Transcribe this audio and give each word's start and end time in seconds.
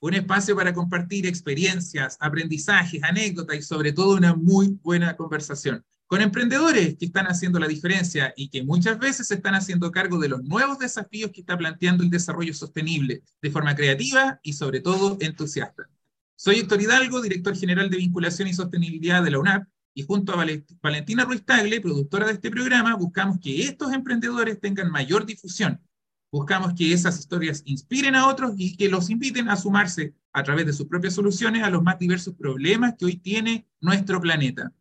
un 0.00 0.14
espacio 0.14 0.54
para 0.54 0.74
compartir 0.74 1.26
experiencias, 1.26 2.16
aprendizajes, 2.20 3.02
anécdotas 3.02 3.56
y 3.56 3.62
sobre 3.62 3.92
todo 3.92 4.16
una 4.16 4.34
muy 4.34 4.78
buena 4.82 5.16
conversación 5.16 5.84
con 6.06 6.20
emprendedores 6.20 6.96
que 6.96 7.06
están 7.06 7.26
haciendo 7.26 7.58
la 7.58 7.66
diferencia 7.66 8.32
y 8.36 8.48
que 8.48 8.62
muchas 8.62 8.98
veces 8.98 9.30
están 9.30 9.54
haciendo 9.54 9.90
cargo 9.90 10.18
de 10.18 10.28
los 10.28 10.42
nuevos 10.44 10.78
desafíos 10.78 11.32
que 11.32 11.40
está 11.40 11.58
planteando 11.58 12.04
el 12.04 12.10
desarrollo 12.10 12.54
sostenible 12.54 13.22
de 13.42 13.50
forma 13.50 13.74
creativa 13.74 14.38
y 14.42 14.52
sobre 14.52 14.80
todo 14.80 15.18
entusiasta. 15.20 15.88
Soy 16.36 16.56
Héctor 16.56 16.80
Hidalgo, 16.80 17.20
director 17.20 17.56
general 17.56 17.90
de 17.90 17.96
vinculación 17.96 18.46
y 18.46 18.54
sostenibilidad 18.54 19.22
de 19.22 19.30
la 19.30 19.38
UNAP, 19.38 19.68
y 19.94 20.02
junto 20.02 20.34
a 20.34 20.44
Valentina 20.82 21.24
Ruiz 21.24 21.42
Tagle, 21.42 21.80
productora 21.80 22.26
de 22.26 22.34
este 22.34 22.50
programa, 22.50 22.94
buscamos 22.96 23.38
que 23.40 23.62
estos 23.62 23.94
emprendedores 23.94 24.60
tengan 24.60 24.90
mayor 24.90 25.24
difusión. 25.24 25.80
Buscamos 26.30 26.74
que 26.74 26.92
esas 26.92 27.18
historias 27.18 27.62
inspiren 27.64 28.14
a 28.14 28.26
otros 28.26 28.54
y 28.56 28.76
que 28.76 28.88
los 28.88 29.10
inviten 29.10 29.48
a 29.48 29.56
sumarse 29.56 30.14
a 30.32 30.42
través 30.42 30.66
de 30.66 30.72
sus 30.72 30.86
propias 30.86 31.14
soluciones 31.14 31.62
a 31.62 31.70
los 31.70 31.82
más 31.82 31.98
diversos 31.98 32.34
problemas 32.34 32.94
que 32.98 33.06
hoy 33.06 33.16
tiene 33.16 33.66
nuestro 33.80 34.20
planeta. 34.20 34.72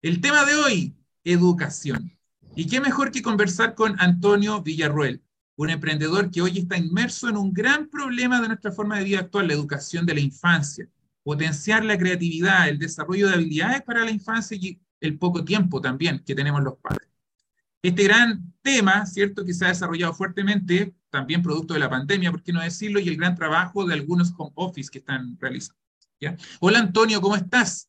El 0.00 0.20
tema 0.20 0.44
de 0.44 0.54
hoy, 0.54 0.94
educación. 1.24 2.16
Y 2.54 2.66
qué 2.66 2.80
mejor 2.80 3.10
que 3.10 3.22
conversar 3.22 3.74
con 3.74 4.00
Antonio 4.00 4.62
Villarruel, 4.62 5.22
un 5.56 5.70
emprendedor 5.70 6.30
que 6.30 6.42
hoy 6.42 6.58
está 6.58 6.76
inmerso 6.76 7.28
en 7.28 7.36
un 7.36 7.52
gran 7.52 7.88
problema 7.88 8.40
de 8.40 8.48
nuestra 8.48 8.72
forma 8.72 8.98
de 8.98 9.04
vida 9.04 9.20
actual, 9.20 9.48
la 9.48 9.54
educación 9.54 10.06
de 10.06 10.14
la 10.14 10.20
infancia 10.20 10.88
potenciar 11.22 11.84
la 11.84 11.98
creatividad, 11.98 12.68
el 12.68 12.78
desarrollo 12.78 13.28
de 13.28 13.34
habilidades 13.34 13.82
para 13.82 14.04
la 14.04 14.10
infancia 14.10 14.56
y 14.60 14.80
el 15.00 15.18
poco 15.18 15.44
tiempo 15.44 15.80
también 15.80 16.22
que 16.24 16.34
tenemos 16.34 16.62
los 16.62 16.76
padres. 16.78 17.08
Este 17.82 18.04
gran 18.04 18.54
tema, 18.62 19.04
¿cierto?, 19.06 19.44
que 19.44 19.52
se 19.52 19.64
ha 19.64 19.68
desarrollado 19.68 20.14
fuertemente, 20.14 20.94
también 21.10 21.42
producto 21.42 21.74
de 21.74 21.80
la 21.80 21.90
pandemia, 21.90 22.30
por 22.30 22.42
qué 22.42 22.52
no 22.52 22.60
decirlo, 22.60 23.00
y 23.00 23.08
el 23.08 23.16
gran 23.16 23.34
trabajo 23.34 23.84
de 23.84 23.94
algunos 23.94 24.32
home 24.38 24.52
office 24.54 24.88
que 24.90 24.98
están 24.98 25.36
realizando. 25.40 25.80
¿ya? 26.20 26.36
Hola 26.60 26.78
Antonio, 26.78 27.20
¿cómo 27.20 27.34
estás? 27.34 27.88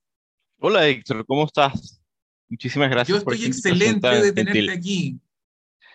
Hola 0.58 0.88
Héctor, 0.88 1.23
¿cómo 1.27 1.45
estás? 1.45 2.02
Muchísimas 2.49 2.89
gracias. 2.89 3.23
Yo 3.23 3.31
estoy 3.31 3.45
excelente 3.45 4.08
de 4.08 4.31
tenerte 4.31 4.71
aquí. 4.71 5.19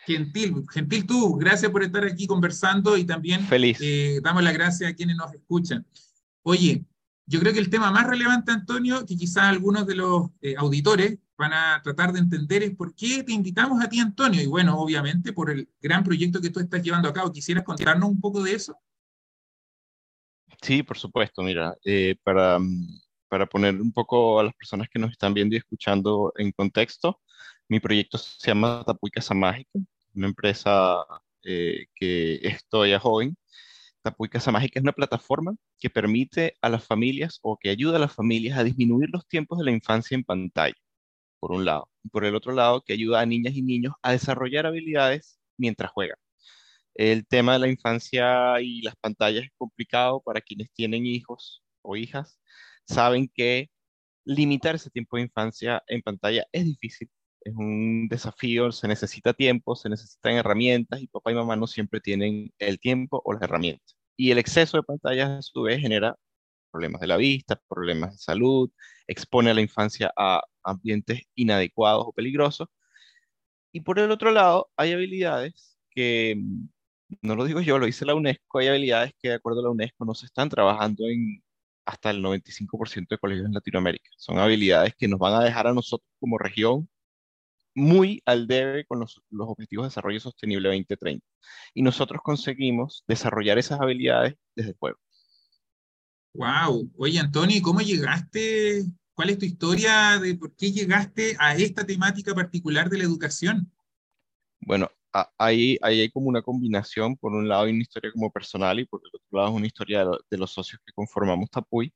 Gentil, 0.07 0.65
gentil 0.71 1.05
tú, 1.05 1.37
gracias 1.37 1.71
por 1.71 1.83
estar 1.83 2.05
aquí 2.05 2.27
conversando 2.27 2.97
y 2.97 3.05
también 3.05 3.45
Feliz. 3.47 3.79
Eh, 3.81 4.21
damos 4.23 4.43
las 4.43 4.55
gracias 4.55 4.91
a 4.91 4.95
quienes 4.95 5.17
nos 5.17 5.35
escuchan. 5.35 5.85
Oye, 6.43 6.85
yo 7.29 7.41
creo 7.41 7.53
que 7.53 7.59
el 7.59 7.69
tema 7.69 7.91
más 7.91 8.07
relevante, 8.07 8.53
Antonio, 8.53 9.05
que 9.05 9.15
quizás 9.15 9.45
algunos 9.45 9.87
de 9.87 9.95
los 9.95 10.31
eh, 10.41 10.55
auditores 10.57 11.19
van 11.37 11.53
a 11.53 11.81
tratar 11.85 12.13
de 12.13 12.21
entender 12.21 12.63
es 12.63 12.75
por 12.75 12.95
qué 12.95 13.23
te 13.23 13.33
invitamos 13.33 13.85
a 13.85 13.89
ti, 13.89 14.01
Antonio. 14.01 14.41
Y 14.41 14.47
bueno, 14.47 14.79
obviamente 14.81 15.35
por 15.35 15.51
el 15.51 15.69
gran 15.81 16.03
proyecto 16.03 16.41
que 16.41 16.49
tú 16.49 16.59
estás 16.59 16.83
llevando 16.83 17.09
a 17.09 17.13
cabo. 17.13 17.31
¿Quisieras 17.31 17.65
contarnos 17.65 18.09
un 18.09 18.19
poco 18.19 18.43
de 18.43 18.55
eso? 18.55 18.75
Sí, 20.63 20.83
por 20.83 20.97
supuesto. 20.97 21.43
Mira, 21.43 21.77
eh, 21.85 22.17
para, 22.23 22.59
para 23.29 23.45
poner 23.45 23.79
un 23.79 23.93
poco 23.93 24.41
a 24.41 24.45
las 24.45 24.55
personas 24.55 24.89
que 24.89 24.99
nos 24.99 25.11
están 25.11 25.35
viendo 25.35 25.55
y 25.55 25.59
escuchando 25.59 26.33
en 26.37 26.51
contexto, 26.53 27.21
mi 27.69 27.79
proyecto 27.79 28.17
se 28.17 28.49
llama 28.49 28.83
Tapuy 28.87 29.11
Casa 29.11 29.35
Mágica, 29.35 29.79
una 30.15 30.29
empresa 30.29 31.05
eh, 31.43 31.87
que 31.95 32.41
es 32.43 32.67
todavía 32.69 32.99
joven, 32.99 33.37
Tapuy 34.03 34.29
Casa 34.29 34.51
Mágica 34.53 34.79
es 34.79 34.83
una 34.83 34.93
plataforma 34.93 35.55
que 35.79 35.91
permite 35.91 36.57
a 36.63 36.69
las 36.69 36.85
familias 36.85 37.39
o 37.43 37.59
que 37.59 37.71
ayuda 37.71 37.97
a 37.97 38.01
las 38.01 38.15
familias 38.15 38.59
a 38.59 38.65
disminuir 38.65 39.11
los 39.13 39.27
tiempos 39.29 39.59
de 39.59 39.65
la 39.65 39.73
infancia 39.73 40.15
en 40.15 40.25
pantalla, 40.25 40.75
por 41.41 41.53
un 41.53 41.65
lado. 41.65 41.91
Y 42.05 42.09
por 42.11 42.25
el 42.25 42.35
otro 42.37 42.53
lado, 42.53 42.83
que 42.83 42.95
ayuda 42.95 43.21
a 43.21 43.27
niñas 43.27 43.55
y 43.55 43.63
niños 43.63 43.95
a 44.03 44.13
desarrollar 44.13 44.67
habilidades 44.67 45.41
mientras 45.57 45.91
juegan. 45.93 46.19
El 46.95 47.27
tema 47.27 47.55
de 47.55 47.61
la 47.61 47.69
infancia 47.69 48.61
y 48.61 48.83
las 48.83 48.97
pantallas 48.97 49.45
es 49.45 49.51
complicado 49.57 50.21
para 50.23 50.41
quienes 50.41 50.73
tienen 50.73 51.07
hijos 51.07 51.63
o 51.83 51.97
hijas. 51.97 52.41
Saben 52.87 53.29
que 53.29 53.71
limitar 54.25 54.75
ese 54.77 54.91
tiempo 54.91 55.17
de 55.17 55.25
infancia 55.25 55.83
en 55.89 56.03
pantalla 56.03 56.47
es 56.53 56.65
difícil, 56.65 57.11
es 57.49 57.57
un 57.57 58.09
desafío, 58.09 58.73
se 58.73 58.89
necesita 58.89 59.33
tiempo, 59.35 59.77
se 59.77 59.89
necesitan 59.89 60.35
herramientas 60.35 61.01
y 61.03 61.09
papá 61.09 61.33
y 61.33 61.35
mamá 61.35 61.57
no 61.57 61.67
siempre 61.67 62.01
tienen 62.01 62.53
el 62.59 62.79
tiempo 62.81 63.21
o 63.25 63.33
las 63.33 63.43
herramientas. 63.43 63.97
Y 64.17 64.31
el 64.31 64.39
exceso 64.39 64.77
de 64.77 64.83
pantallas 64.83 65.31
a 65.31 65.43
su 65.43 65.63
vez 65.63 65.81
genera 65.81 66.17
problemas 66.71 67.01
de 67.01 67.07
la 67.09 67.17
vista, 67.17 67.61
problemas 67.69 68.13
de 68.13 68.19
salud, 68.19 68.71
expone 69.07 69.51
a 69.51 69.55
la 69.55 69.63
infancia 69.63 70.13
a 70.17 70.43
ambientes 70.63 71.23
inadecuados 71.35 72.05
o 72.07 72.13
peligrosos. 72.13 72.69
Y 73.73 73.81
por 73.81 73.99
el 73.99 74.11
otro 74.11 74.31
lado, 74.33 74.71
hay 74.77 74.93
habilidades 74.93 75.79
que, 75.91 76.37
no 77.23 77.37
lo 77.37 77.45
digo 77.45 77.61
yo, 77.61 77.79
lo 77.79 77.87
dice 77.87 78.05
la 78.07 78.15
UNESCO, 78.15 78.59
hay 78.59 78.69
habilidades 78.69 79.13
que 79.21 79.29
de 79.31 79.35
acuerdo 79.35 79.61
a 79.61 79.65
la 79.65 79.71
UNESCO 79.71 80.05
no 80.05 80.15
se 80.15 80.27
están 80.27 80.49
trabajando 80.49 81.07
en 81.07 81.43
hasta 81.89 82.11
el 82.11 82.23
95% 82.23 83.09
de 83.09 83.19
colegios 83.19 83.47
en 83.47 83.55
Latinoamérica. 83.55 84.11
Son 84.19 84.39
habilidades 84.39 84.95
que 84.97 85.09
nos 85.09 85.19
van 85.19 85.35
a 85.35 85.45
dejar 85.45 85.67
a 85.67 85.73
nosotros 85.73 86.09
como 86.21 86.37
región 86.39 86.89
muy 87.79 88.23
al 88.27 88.47
debe 88.47 88.85
con 88.85 89.01
los, 89.01 89.23
Objetivos 89.31 89.85
de 89.85 89.89
Desarrollo 89.89 90.21
Sostenible 90.21 90.69
2030. 90.69 91.25
Y 91.75 91.83
nosotros 91.83 92.21
conseguimos 92.23 93.05
desarrollar 93.07 93.59
esas 93.59 93.81
habilidades 93.81 94.35
desde 94.55 94.71
el 94.71 94.77
juego. 94.79 94.99
Wow. 96.35 96.91
Oye, 96.97 97.19
Antonio, 97.19 97.61
¿cómo 97.63 97.81
llegaste? 97.81 98.85
¿Cuál 99.15 99.31
es 99.31 99.39
tu 99.39 99.47
historia 99.47 100.19
de 100.19 100.35
por 100.35 100.55
qué 100.55 100.71
llegaste 100.71 101.37
a 101.39 101.57
esta 101.57 101.85
temática 101.85 102.35
particular 102.35 102.91
de 102.91 102.99
la 102.99 103.05
educación? 103.05 103.71
Bueno, 104.61 104.91
ahí, 105.39 105.79
ahí 105.81 106.01
hay 106.01 106.11
como 106.11 106.29
una 106.29 106.43
combinación. 106.43 107.17
Por 107.17 107.33
un 107.33 107.49
lado 107.49 107.65
hay 107.65 107.73
una 107.73 107.83
historia 107.83 108.13
como 108.13 108.31
personal 108.31 108.79
y 108.79 108.87
por 108.87 109.01
el 109.03 109.09
otro 109.09 109.39
lado 109.39 109.49
es 109.49 109.55
una 109.55 109.67
historia 109.67 110.05
de, 110.31 110.39
los 110.39 110.53
socios 110.53 110.81
que 110.85 110.93
conformamos 110.93 111.51
Tapuy. 111.51 111.93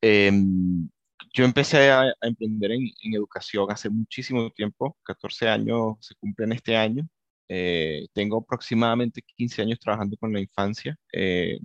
Em, 0.00 0.88
yo 1.32 1.44
empecé 1.44 1.90
a, 1.90 2.12
emprender 2.22 2.72
en, 2.72 2.90
educación 3.14 3.70
hace 3.70 3.90
muchísimo 3.90 4.50
tiempo, 4.50 4.96
14 5.04 5.48
años 5.48 5.96
se 6.00 6.14
cumplen 6.16 6.52
este 6.52 6.76
año. 6.76 7.08
Eh, 7.48 8.06
tengo 8.12 8.38
aproximadamente 8.38 9.22
15 9.22 9.62
años 9.62 9.78
trabajando 9.80 10.16
con 10.18 10.32
la 10.32 10.40
infancia. 10.40 10.96
Eh, 11.12 11.58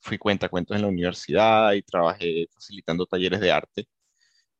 fui 0.00 0.18
cuenta 0.18 0.48
cuentos 0.48 0.76
en 0.76 0.82
la 0.82 0.88
universidad 0.88 1.72
y 1.74 1.82
trabajé 1.82 2.46
facilitando 2.54 3.06
talleres 3.06 3.40
de 3.40 3.52
arte 3.52 3.86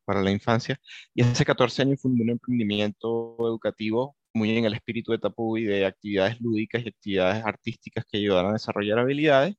para 0.05 0.21
la 0.21 0.31
infancia. 0.31 0.79
Y 1.13 1.23
hace 1.23 1.45
14 1.45 1.83
años 1.83 2.01
fundé 2.01 2.23
un 2.23 2.31
emprendimiento 2.31 3.37
educativo 3.47 4.15
muy 4.33 4.57
en 4.57 4.65
el 4.65 4.73
espíritu 4.73 5.11
de 5.11 5.19
Tapuy 5.19 5.63
de 5.65 5.85
actividades 5.85 6.39
lúdicas 6.41 6.83
y 6.83 6.89
actividades 6.89 7.45
artísticas 7.45 8.05
que 8.05 8.17
ayudan 8.17 8.47
a 8.47 8.53
desarrollar 8.53 8.99
habilidades, 8.99 9.55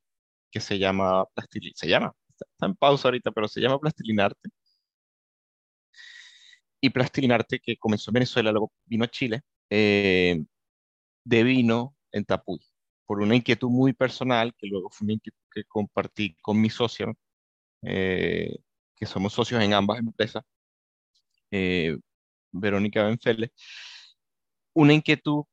que 0.51 0.61
se 0.61 0.79
llama 0.79 1.25
Plastilina. 1.35 1.75
Se 1.77 1.89
llama, 1.89 2.13
está 2.29 2.67
en 2.67 2.75
pausa 2.77 3.09
ahorita, 3.09 3.33
pero 3.33 3.49
se 3.49 3.61
llama 3.61 3.81
Plastilinarte 3.81 4.51
y 6.81 6.91
Plastilinarte, 6.91 7.61
que 7.61 7.77
comenzó 7.77 8.11
en 8.11 8.15
Venezuela, 8.15 8.53
luego 8.53 8.73
vino 8.85 9.05
a 9.05 9.09
Chile, 9.09 9.43
eh, 9.71 10.45
de 11.25 11.43
vino 11.45 11.97
en 12.13 12.25
Tapuy, 12.25 12.61
por 13.07 13.21
una 13.21 13.37
inquietud 13.37 13.71
muy 13.71 13.93
personal, 13.93 14.55
que 14.57 14.67
luego 14.69 14.91
fue 14.91 15.07
una 15.07 15.15
inquietud 15.15 15.43
que 15.53 15.65
compartí 15.65 16.37
con 16.43 16.61
mi 16.61 16.71
socia, 16.71 17.13
eh, 17.83 18.57
que 18.97 19.07
somos 19.07 19.33
socios 19.33 19.63
en 19.63 19.75
ambas 19.75 19.99
empresas, 20.01 20.45
eh, 21.51 21.97
Verónica 22.53 23.05
Benfele, 23.05 23.53
una 24.75 24.93
inquietud 24.95 25.45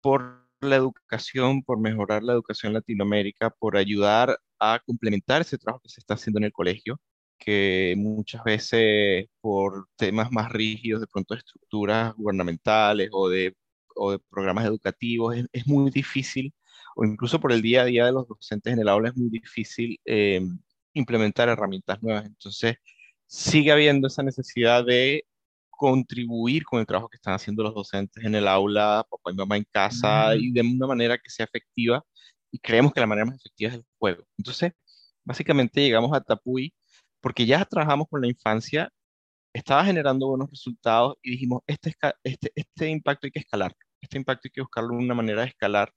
por 0.00 0.48
la 0.60 0.76
educación, 0.76 1.62
por 1.62 1.78
mejorar 1.80 2.22
la 2.22 2.32
educación 2.34 2.70
en 2.70 2.74
Latinoamérica, 2.74 3.50
por 3.50 3.76
ayudar 3.76 4.38
a 4.58 4.80
complementar 4.86 5.42
ese 5.42 5.58
trabajo 5.58 5.82
que 5.82 5.90
se 5.90 6.00
está 6.00 6.14
haciendo 6.14 6.38
en 6.38 6.44
el 6.44 6.52
colegio, 6.52 7.00
que 7.38 7.94
muchas 7.96 8.42
veces 8.44 9.26
por 9.40 9.88
temas 9.96 10.30
más 10.32 10.50
rígidos, 10.50 11.00
de 11.00 11.06
pronto 11.06 11.34
de 11.34 11.38
estructuras 11.40 12.14
gubernamentales 12.16 13.10
o 13.12 13.28
de, 13.28 13.54
o 13.96 14.12
de 14.12 14.18
programas 14.30 14.64
educativos, 14.66 15.36
es, 15.52 15.66
muy 15.66 15.90
difícil, 15.90 16.52
o 16.96 17.04
incluso 17.04 17.40
por 17.40 17.52
el 17.52 17.62
día 17.62 17.82
a 17.82 17.84
día 17.86 18.06
de 18.06 18.12
los 18.12 18.28
docentes 18.28 18.72
en 18.72 18.80
el 18.80 18.88
aula 18.88 19.08
es 19.10 19.16
muy 19.16 19.30
difícil 19.30 19.98
eh, 20.04 20.40
implementar 20.94 21.48
herramientas 21.48 22.02
nuevas. 22.02 22.26
Entonces, 22.26 22.76
sigue 23.26 23.72
habiendo 23.72 24.08
esa 24.08 24.22
necesidad 24.22 24.84
de 24.84 25.24
contribuir 25.70 26.64
con 26.64 26.80
el 26.80 26.86
trabajo 26.86 27.08
que 27.08 27.16
están 27.16 27.34
haciendo 27.34 27.62
los 27.62 27.74
docentes 27.74 28.24
en 28.24 28.34
el 28.34 28.48
aula, 28.48 29.06
papá 29.10 29.32
y 29.32 29.34
mamá 29.34 29.56
en 29.56 29.66
casa, 29.70 30.36
y 30.36 30.52
de 30.52 30.62
una 30.62 30.86
manera 30.86 31.18
que 31.18 31.30
sea 31.30 31.46
efectiva. 31.46 32.04
Y 32.50 32.58
creemos 32.58 32.92
que 32.92 33.00
la 33.00 33.06
manera 33.06 33.26
más 33.26 33.36
efectiva 33.36 33.70
es 33.70 33.76
el 33.78 33.84
juego. 33.98 34.24
Entonces, 34.38 34.72
básicamente 35.24 35.80
llegamos 35.82 36.12
a 36.16 36.20
Tapuy 36.20 36.72
porque 37.24 37.46
ya 37.46 37.64
trabajamos 37.64 38.06
con 38.10 38.20
la 38.20 38.28
infancia, 38.28 38.92
estaba 39.54 39.82
generando 39.82 40.28
buenos 40.28 40.50
resultados 40.50 41.16
y 41.22 41.30
dijimos, 41.30 41.62
este, 41.66 41.94
este, 42.22 42.52
este 42.54 42.90
impacto 42.90 43.26
hay 43.26 43.30
que 43.30 43.38
escalar, 43.38 43.74
este 44.02 44.18
impacto 44.18 44.42
hay 44.44 44.50
que 44.50 44.60
buscarlo 44.60 44.92
una 44.92 45.14
manera 45.14 45.40
de 45.40 45.48
escalar 45.48 45.90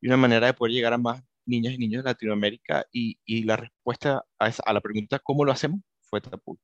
y 0.00 0.06
una 0.06 0.16
manera 0.16 0.46
de 0.46 0.54
poder 0.54 0.72
llegar 0.72 0.92
a 0.92 0.98
más 0.98 1.20
niñas 1.46 1.74
y 1.74 1.78
niños 1.78 2.04
de 2.04 2.10
Latinoamérica 2.10 2.86
y, 2.92 3.42
la 3.42 3.56
respuesta 3.56 4.24
a, 4.38 4.72
la 4.72 4.80
pregunta, 4.80 5.18
¿cómo 5.18 5.44
lo 5.44 5.50
hacemos? 5.50 5.80
fue 6.02 6.20
Tapuy. 6.20 6.56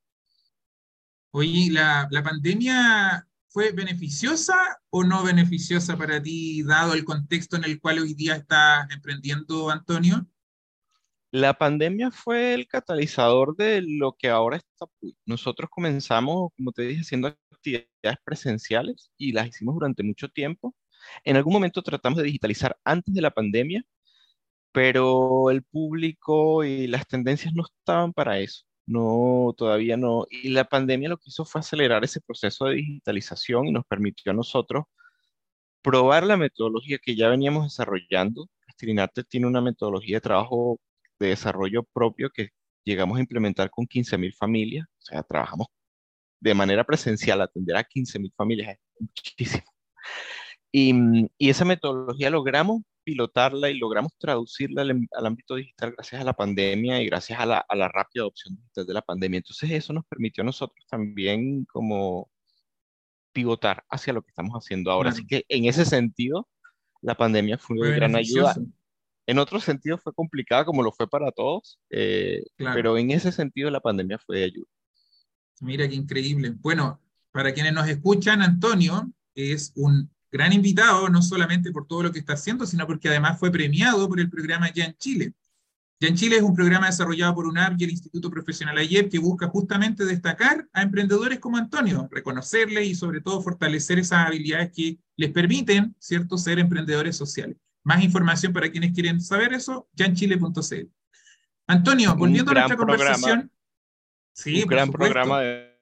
Oye, 1.33 1.69
¿la, 1.73 2.07
¿la 2.09 2.23
pandemia 2.23 3.27
fue 3.49 3.73
beneficiosa 3.73 4.79
o 4.91 5.03
no 5.03 5.25
beneficiosa 5.25 5.97
para 5.97 6.23
ti, 6.23 6.63
dado 6.63 6.95
el 6.95 7.05
contexto 7.05 7.57
en 7.57 7.65
el 7.65 7.81
cual 7.81 7.99
hoy 7.99 8.15
día 8.15 8.37
estás 8.37 8.89
emprendiendo, 8.93 9.71
Antonio? 9.71 10.25
La 11.31 11.55
pandemia 11.55 12.11
fue 12.11 12.55
el 12.55 12.67
catalizador 12.67 13.55
de 13.57 13.83
lo 13.83 14.15
que 14.19 14.29
ahora 14.29 14.57
está. 14.57 14.87
Nosotros 15.27 15.69
comenzamos, 15.71 16.51
como 16.57 16.73
te 16.73 16.83
dije, 16.83 17.03
haciendo 17.03 17.29
actividades 17.51 18.19
presenciales 18.25 19.11
y 19.19 19.33
las 19.33 19.49
hicimos 19.49 19.75
durante 19.75 20.03
mucho 20.03 20.29
tiempo. 20.29 20.75
En 21.25 21.37
algún 21.37 21.53
momento 21.53 21.83
tratamos 21.83 22.19
de 22.19 22.25
digitalizar 22.25 22.79
antes 22.85 23.15
de 23.15 23.21
la 23.23 23.31
pandemia, 23.31 23.85
pero 24.73 25.51
el 25.51 25.65
público 25.65 26.65
y 26.65 26.87
las 26.87 27.07
tendencias 27.07 27.55
no 27.55 27.65
estaban 27.65 28.13
para 28.13 28.39
eso. 28.41 28.65
No, 28.87 29.55
todavía 29.57 29.97
no. 29.97 30.27
Y 30.31 30.49
la 30.51 30.65
pandemia 30.65 31.11
lo 31.11 31.19
que 31.19 31.31
hizo 31.31 31.45
fue 31.45 31.61
acelerar 31.61 32.05
ese 32.05 32.21
proceso 32.23 32.67
de 32.67 32.77
digitalización 32.77 33.67
y 33.69 33.73
nos 33.73 33.85
permitió 33.87 34.33
a 34.33 34.35
nosotros 34.35 34.85
probar 35.83 36.25
la 36.25 36.37
metodología 36.37 36.99
que 36.99 37.17
ya 37.17 37.29
veníamos 37.29 37.65
desarrollando. 37.65 38.49
Castrinate 38.67 39.25
tiene 39.25 39.47
una 39.47 39.61
metodología 39.61 40.17
de 40.19 40.21
trabajo 40.23 40.79
de 41.19 41.29
desarrollo 41.29 41.85
propio 41.93 42.31
que 42.31 42.51
llegamos 42.85 43.19
a 43.19 43.21
implementar 43.21 43.71
con 43.71 43.87
15.000 43.87 44.35
familias. 44.37 44.87
O 44.87 45.03
sea, 45.03 45.23
trabajamos 45.23 45.69
de 46.41 46.55
manera 46.55 46.85
presencial, 46.85 47.41
atender 47.41 47.77
a 47.77 47.85
15.000 47.85 48.33
familias 48.35 48.71
es 48.71 48.79
muchísimo. 49.01 49.65
Y, 50.71 50.93
y, 51.39 51.49
esa 51.49 51.65
metodología 51.65 52.29
logramos 52.29 52.83
pilotarla 53.03 53.71
y 53.71 53.79
logramos 53.79 54.13
traducirla 54.19 54.83
al, 54.83 55.27
ámbito 55.27 55.55
digital 55.55 55.93
gracias 55.93 56.21
a 56.21 56.25
la 56.25 56.35
pandemia 56.35 57.01
y 57.01 57.07
gracias 57.07 57.41
a 57.41 57.47
la, 57.47 57.65
a 57.67 57.75
la, 57.75 57.89
rápida 57.89 58.23
adopción 58.23 58.55
digital 58.55 58.87
de 58.87 58.93
la 58.93 59.01
pandemia. 59.01 59.39
Entonces 59.39 59.71
eso 59.71 59.95
nos 59.95 60.05
permitió 60.05 60.43
a 60.43 60.45
nosotros 60.45 60.87
también 60.91 61.65
como 61.65 62.31
pivotar 63.33 63.83
hacia 63.89 64.13
lo 64.13 64.21
que 64.21 64.29
estamos 64.29 64.53
haciendo 64.55 64.91
ahora. 64.91 65.11
Así 65.11 65.27
que 65.27 65.45
en 65.49 65.65
ese 65.65 65.87
sentido, 65.87 66.49
la 67.01 67.15
pandemia 67.15 67.57
fue 67.57 67.79
una 67.79 67.91
gran 67.91 68.15
ayuda. 68.15 68.55
En 69.29 69.39
otro 69.39 69.61
sentido 69.61 69.99
fue 69.99 70.15
complicada 70.15 70.65
como 70.65 70.83
lo 70.83 70.91
fue 70.91 71.07
para 71.07 71.31
todos, 71.31 71.79
eh, 71.91 72.45
pero 72.57 72.97
en 72.97 73.11
ese 73.11 73.31
sentido 73.31 73.71
la 73.71 73.81
pandemia 73.81 74.19
fue 74.19 74.39
de 74.39 74.45
ayuda. 74.45 74.67
Mira 75.61 75.87
qué 75.87 75.97
increíble. 75.97 76.55
Bueno, 76.59 76.99
para 77.31 77.53
quienes 77.53 77.75
nos 77.75 77.87
escuchan, 77.87 78.41
Antonio 78.41 79.13
es 79.35 79.73
un 79.77 80.11
gran 80.33 80.55
invitado, 80.55 81.11
no 81.11 81.21
solamente 81.21 81.71
por 81.73 81.87
todo 81.87 82.05
lo 82.05 82.11
que 82.11 82.21
está 82.21 82.33
haciendo, 82.33 82.65
sino 82.65 82.87
porque 82.87 83.11
además 83.11 83.39
fue 83.39 83.51
premiado 83.51 84.09
por 84.09 84.19
el 84.19 84.31
programa 84.31 84.73
Ya 84.73 84.87
en 84.87 84.97
Chile. 84.97 85.35
Ya 86.01 86.09
en 86.09 86.15
Chile 86.17 86.37
es 86.37 86.43
un 86.43 86.55
programa 86.55 86.87
desarrollado 86.87 87.35
por 87.35 87.47
UNAP 87.47 87.79
y 87.79 87.85
el 87.85 87.91
Instituto 87.91 88.31
Profesional 88.31 88.79
AYEP 88.79 89.11
que 89.11 89.19
busca 89.19 89.49
justamente 89.49 90.07
destacar 90.07 90.67
a 90.73 90.81
emprendedores 90.81 91.39
como 91.39 91.59
Antonio, 91.59 92.09
reconocerles 92.11 92.87
y 92.87 92.95
sobre 92.95 93.21
todo 93.21 93.43
fortalecer 93.43 93.99
esas 93.99 94.27
habilidades 94.27 94.73
que 94.75 94.99
les 95.17 95.31
permiten, 95.33 95.95
¿cierto?, 95.99 96.39
ser 96.39 96.59
emprendedores 96.59 97.15
sociales. 97.15 97.59
Más 97.85 98.03
información 98.03 98.53
para 98.53 98.71
quienes 98.71 98.93
quieren 98.93 99.21
saber 99.21 99.53
eso, 99.53 99.89
yanchile.cl. 99.95 100.89
Antonio, 101.67 102.17
volviendo 102.17 102.51
a 102.51 102.55
nuestra 102.55 102.77
conversación. 102.77 103.53
Sí, 104.33 104.63
un 104.63 104.69
gran 104.69 104.91
programa 104.91 105.41
de 105.41 105.79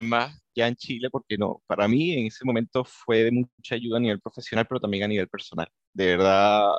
más 0.00 0.40
ya 0.54 0.66
en 0.66 0.76
Chile, 0.76 1.08
porque 1.10 1.38
no, 1.38 1.62
para 1.66 1.86
mí 1.86 2.12
en 2.12 2.26
ese 2.26 2.44
momento 2.44 2.84
fue 2.84 3.24
de 3.24 3.30
mucha 3.30 3.74
ayuda 3.74 3.98
a 3.98 4.00
nivel 4.00 4.20
profesional, 4.20 4.66
pero 4.66 4.80
también 4.80 5.04
a 5.04 5.08
nivel 5.08 5.28
personal. 5.28 5.68
De 5.92 6.06
verdad, 6.06 6.72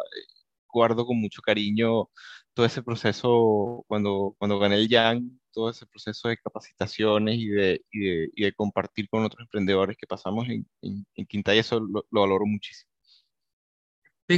guardo 0.67 1.05
con 1.05 1.19
mucho 1.19 1.41
cariño 1.41 2.09
todo 2.53 2.65
ese 2.65 2.83
proceso 2.83 3.83
cuando, 3.87 4.35
cuando 4.37 4.59
gané 4.59 4.75
el 4.75 4.89
YAN, 4.89 5.39
todo 5.51 5.69
ese 5.69 5.85
proceso 5.85 6.27
de 6.27 6.37
capacitaciones 6.37 7.37
y 7.37 7.47
de, 7.47 7.85
y 7.91 7.99
de, 7.99 8.29
y 8.35 8.43
de 8.43 8.53
compartir 8.53 9.07
con 9.09 9.23
otros 9.23 9.41
emprendedores 9.41 9.97
que 9.97 10.07
pasamos 10.07 10.47
en, 10.49 10.67
en, 10.81 11.05
en 11.15 11.25
Quintay, 11.25 11.59
eso 11.59 11.79
lo, 11.79 12.05
lo, 12.09 12.21
valoro 12.21 12.45
muchísimo. 12.45 12.90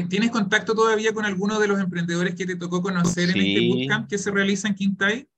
¿Tienes 0.01 0.31
contacto 0.31 0.74
todavía 0.74 1.13
con 1.13 1.25
alguno 1.25 1.60
de 1.60 1.68
los 1.68 1.80
emprendedores 1.80 2.36
que 2.36 2.45
te 2.45 2.56
tocó 2.56 2.81
conocer 2.81 3.31
sí. 3.31 3.40
en 3.40 3.45
este 3.45 3.68
bootcamp 3.69 4.10
que 4.10 4.18
se 4.18 4.31
realiza 4.31 4.68
en 4.68 4.75
Quintay? 4.75 5.30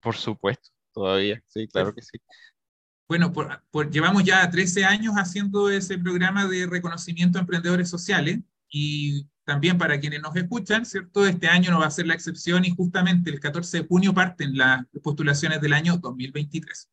Por 0.00 0.16
supuesto, 0.16 0.70
todavía, 0.92 1.42
sí, 1.46 1.68
claro 1.68 1.94
que 1.94 2.02
sí. 2.02 2.18
Bueno, 3.08 3.32
por, 3.32 3.62
por, 3.70 3.90
llevamos 3.90 4.24
ya 4.24 4.48
13 4.48 4.84
años 4.84 5.14
haciendo 5.16 5.68
ese 5.68 5.98
programa 5.98 6.46
de 6.46 6.66
reconocimiento 6.66 7.38
a 7.38 7.40
emprendedores 7.42 7.88
sociales 7.88 8.38
y 8.70 9.26
también 9.44 9.78
para 9.78 9.98
quienes 9.98 10.22
nos 10.22 10.36
escuchan, 10.36 10.86
¿cierto? 10.86 11.26
Este 11.26 11.48
año 11.48 11.72
no 11.72 11.80
va 11.80 11.86
a 11.86 11.90
ser 11.90 12.06
la 12.06 12.14
excepción 12.14 12.64
y 12.64 12.70
justamente 12.70 13.30
el 13.30 13.40
14 13.40 13.78
de 13.78 13.86
junio 13.86 14.14
parten 14.14 14.56
las 14.56 14.86
postulaciones 15.02 15.60
del 15.60 15.72
año 15.72 15.96
2023. 15.96 16.88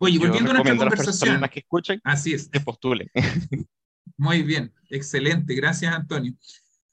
Oye, 0.00 0.18
volviendo 0.18 0.50
a 0.50 0.54
nuestra 0.54 0.76
conversación. 0.76 1.40
Las 1.40 1.50
que 1.50 1.60
escuchen, 1.60 2.00
así 2.02 2.32
es. 2.32 2.48
Que 2.48 2.60
postulen. 2.60 3.10
Muy 4.16 4.42
bien, 4.42 4.72
excelente. 4.90 5.54
Gracias, 5.54 5.94
Antonio. 5.94 6.34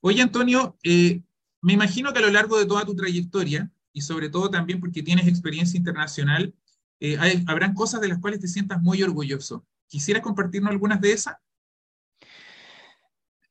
Oye, 0.02 0.22
Antonio, 0.22 0.78
eh, 0.84 1.22
me 1.62 1.74
imagino 1.74 2.14
que 2.14 2.20
a 2.20 2.22
lo 2.22 2.30
largo 2.30 2.60
de 2.60 2.66
toda 2.66 2.86
tu 2.86 2.96
trayectoria 2.96 3.72
y 3.92 4.02
sobre 4.02 4.30
todo 4.30 4.50
también 4.50 4.80
porque 4.80 5.02
tienes 5.02 5.28
experiencia 5.28 5.78
internacional, 5.78 6.54
eh, 7.00 7.18
habrán 7.48 7.74
cosas 7.74 8.02
de 8.02 8.10
las 8.10 8.20
cuales 8.20 8.40
te 8.40 8.48
sientas 8.48 8.82
muy 8.82 9.02
orgulloso. 9.02 9.66
¿Quisieras 9.88 10.24
compartirnos 10.24 10.72
algunas 10.72 11.02
de 11.02 11.12
esas? 11.12 11.38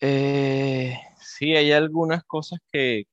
Eh, 0.00 0.98
sí, 1.18 1.56
hay 1.56 1.72
algunas 1.72 2.22
cosas 2.24 2.58
que, 2.70 3.06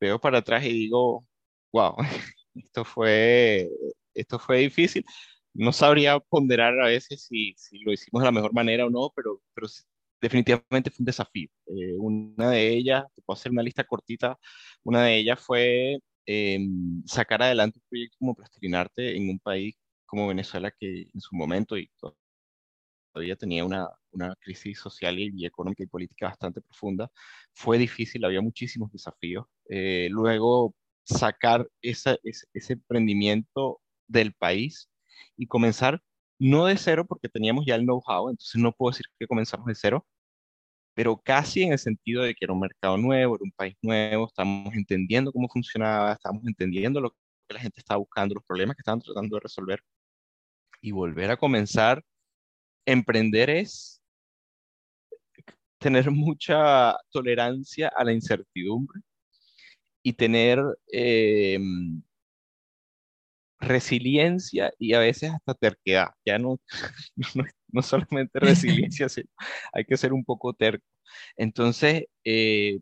veo 0.00 0.20
para 0.20 0.38
atrás 0.38 0.64
y 0.64 0.72
digo, 0.72 1.24
wow, 1.72 1.94
esto 2.54 2.84
fue, 2.84 3.68
esto 4.14 4.38
fue 4.38 4.58
difícil. 4.58 5.04
No 5.54 5.72
sabría 5.72 6.20
ponderar 6.20 6.80
a 6.80 6.86
veces 6.86 7.26
si, 7.26 7.54
si 7.56 7.78
lo 7.80 7.92
hicimos 7.92 8.22
de 8.22 8.26
la 8.26 8.32
mejor 8.32 8.52
manera 8.54 8.86
o 8.86 8.90
no, 8.90 9.12
pero, 9.14 9.40
pero 9.54 9.66
definitivamente 10.20 10.90
fue 10.90 11.02
un 11.02 11.06
desafío. 11.06 11.48
Eh, 11.66 11.94
una 11.98 12.50
de 12.50 12.68
ellas, 12.68 13.04
te 13.14 13.22
puedo 13.22 13.36
hacer 13.36 13.52
una 13.52 13.62
lista 13.62 13.84
cortita, 13.84 14.38
una 14.84 15.04
de 15.04 15.16
ellas 15.18 15.40
fue 15.40 15.98
eh, 16.26 16.58
sacar 17.06 17.42
adelante 17.42 17.78
un 17.78 17.84
proyecto 17.88 18.16
como 18.18 18.34
Plastilinarte 18.34 19.16
en 19.16 19.30
un 19.30 19.38
país 19.38 19.74
como 20.06 20.28
Venezuela 20.28 20.70
que 20.70 21.02
en 21.12 21.20
su 21.20 21.36
momento 21.36 21.76
y 21.76 21.90
todavía 23.12 23.36
tenía 23.36 23.64
una, 23.64 23.88
una 24.12 24.34
crisis 24.40 24.78
social 24.78 25.18
y, 25.18 25.44
económica 25.46 25.82
y 25.82 25.86
política 25.86 26.28
bastante 26.28 26.60
profunda, 26.60 27.10
fue 27.52 27.78
difícil, 27.78 28.24
había 28.24 28.40
muchísimos 28.40 28.92
desafíos. 28.92 29.46
Eh, 29.68 30.08
luego 30.10 30.74
sacar 31.04 31.68
ese, 31.82 32.18
ese 32.22 32.72
emprendimiento 32.74 33.80
del 34.06 34.34
país 34.34 34.88
y 35.36 35.46
comenzar 35.46 36.02
no 36.38 36.66
de 36.66 36.76
cero 36.76 37.06
porque 37.06 37.28
teníamos 37.28 37.64
ya 37.66 37.74
el 37.74 37.82
know-how, 37.82 38.30
entonces 38.30 38.60
no 38.60 38.72
puedo 38.72 38.90
decir 38.92 39.06
que 39.18 39.26
comenzamos 39.26 39.66
de 39.66 39.74
cero, 39.74 40.06
pero 40.94 41.16
casi 41.16 41.62
en 41.62 41.72
el 41.72 41.78
sentido 41.78 42.22
de 42.24 42.34
que 42.34 42.44
era 42.44 42.52
un 42.52 42.60
mercado 42.60 42.96
nuevo, 42.96 43.36
era 43.36 43.44
un 43.44 43.52
país 43.52 43.76
nuevo, 43.82 44.26
estábamos 44.26 44.74
entendiendo 44.74 45.32
cómo 45.32 45.48
funcionaba, 45.48 46.12
estábamos 46.12 46.44
entendiendo 46.46 47.00
lo 47.00 47.10
que 47.10 47.54
la 47.54 47.60
gente 47.60 47.80
estaba 47.80 47.98
buscando, 47.98 48.34
los 48.34 48.44
problemas 48.44 48.76
que 48.76 48.80
estaban 48.80 49.00
tratando 49.00 49.36
de 49.36 49.40
resolver. 49.40 49.80
Y 50.80 50.92
volver 50.92 51.30
a 51.30 51.36
comenzar, 51.36 52.02
emprender 52.86 53.50
es 53.50 54.02
tener 55.78 56.10
mucha 56.10 56.96
tolerancia 57.10 57.92
a 57.96 58.04
la 58.04 58.12
incertidumbre 58.12 59.00
y 60.02 60.12
tener 60.12 60.60
eh, 60.92 61.58
resiliencia 63.60 64.72
y 64.78 64.94
a 64.94 65.00
veces 65.00 65.32
hasta 65.32 65.54
terquedad. 65.54 66.08
Ya 66.24 66.38
no, 66.38 66.60
no, 67.34 67.44
no 67.68 67.82
solamente 67.82 68.40
resiliencia, 68.40 69.08
sino 69.08 69.28
hay 69.72 69.84
que 69.84 69.96
ser 69.96 70.12
un 70.12 70.24
poco 70.24 70.52
terco. 70.52 70.84
Entonces, 71.36 72.04
eh, 72.24 72.80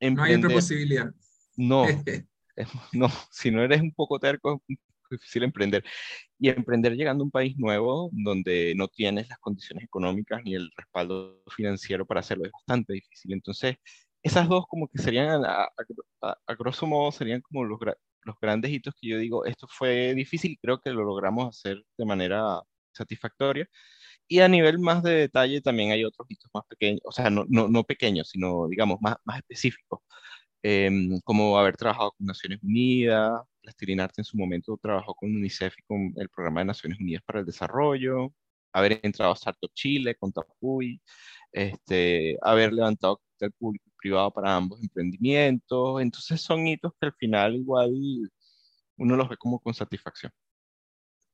emprender, 0.00 0.16
no 0.16 0.22
hay 0.24 0.44
otra 0.44 0.50
posibilidad. 0.50 1.10
No, 1.56 1.86
no, 2.92 3.08
si 3.30 3.50
no 3.50 3.62
eres 3.62 3.80
un 3.80 3.92
poco 3.92 4.18
terco, 4.18 4.62
es 4.68 4.78
difícil 5.10 5.44
emprender. 5.44 5.84
Y 6.38 6.48
emprender 6.48 6.94
llegando 6.94 7.22
a 7.22 7.26
un 7.26 7.30
país 7.30 7.56
nuevo 7.58 8.10
donde 8.12 8.74
no 8.76 8.88
tienes 8.88 9.28
las 9.28 9.38
condiciones 9.38 9.84
económicas 9.84 10.42
ni 10.44 10.54
el 10.54 10.70
respaldo 10.76 11.42
financiero 11.48 12.04
para 12.06 12.20
hacerlo 12.20 12.46
es 12.46 12.52
bastante 12.52 12.94
difícil. 12.94 13.32
Entonces, 13.32 13.76
esas 14.22 14.48
dos 14.48 14.64
como 14.68 14.88
que 14.88 14.98
serían, 14.98 15.44
a, 15.44 15.68
a, 16.22 16.36
a 16.46 16.54
grosso 16.54 16.86
modo, 16.86 17.12
serían 17.12 17.40
como 17.40 17.64
los, 17.64 17.78
los 18.26 18.36
grandes 18.40 18.70
hitos 18.72 18.94
que 19.00 19.08
yo 19.08 19.18
digo, 19.18 19.44
esto 19.46 19.66
fue 19.70 20.14
difícil 20.14 20.52
y 20.52 20.56
creo 20.58 20.80
que 20.80 20.90
lo 20.90 21.04
logramos 21.04 21.56
hacer 21.56 21.82
de 21.96 22.04
manera 22.04 22.60
satisfactoria. 22.92 23.68
Y 24.28 24.40
a 24.40 24.48
nivel 24.48 24.78
más 24.80 25.02
de 25.02 25.12
detalle 25.14 25.60
también 25.62 25.92
hay 25.92 26.04
otros 26.04 26.26
hitos 26.30 26.50
más 26.54 26.64
pequeños, 26.68 27.00
o 27.04 27.12
sea, 27.12 27.30
no, 27.30 27.44
no, 27.48 27.68
no 27.68 27.84
pequeños, 27.84 28.28
sino 28.30 28.68
digamos 28.68 28.98
más, 29.00 29.16
más 29.24 29.38
específicos, 29.38 30.00
eh, 30.62 30.90
como 31.24 31.58
haber 31.58 31.76
trabajado 31.76 32.12
con 32.12 32.26
Naciones 32.26 32.60
Unidas, 32.62 33.42
Plastilinarte 33.62 34.20
en 34.20 34.24
su 34.24 34.36
momento 34.36 34.78
trabajó 34.82 35.14
con 35.14 35.34
UNICEF 35.34 35.74
y 35.78 35.82
con 35.82 36.12
el 36.16 36.28
Programa 36.28 36.60
de 36.60 36.66
Naciones 36.66 37.00
Unidas 37.00 37.22
para 37.26 37.40
el 37.40 37.46
Desarrollo, 37.46 38.32
haber 38.72 39.00
entrado 39.02 39.32
a 39.32 39.34
Startup 39.34 39.70
Chile 39.74 40.14
con 40.16 40.32
Tapuy, 40.32 41.00
este, 41.56 42.36
haber 42.42 42.72
levantado 42.72 43.16
capital 43.16 43.52
público 43.58 43.86
y 43.88 43.96
privado 43.96 44.30
para 44.30 44.54
ambos 44.54 44.80
emprendimientos. 44.82 46.02
Entonces 46.02 46.40
son 46.40 46.66
hitos 46.66 46.92
que 47.00 47.06
al 47.06 47.14
final 47.14 47.56
igual 47.56 47.94
uno 48.98 49.16
los 49.16 49.28
ve 49.28 49.36
como 49.38 49.58
con 49.58 49.72
satisfacción. 49.72 50.30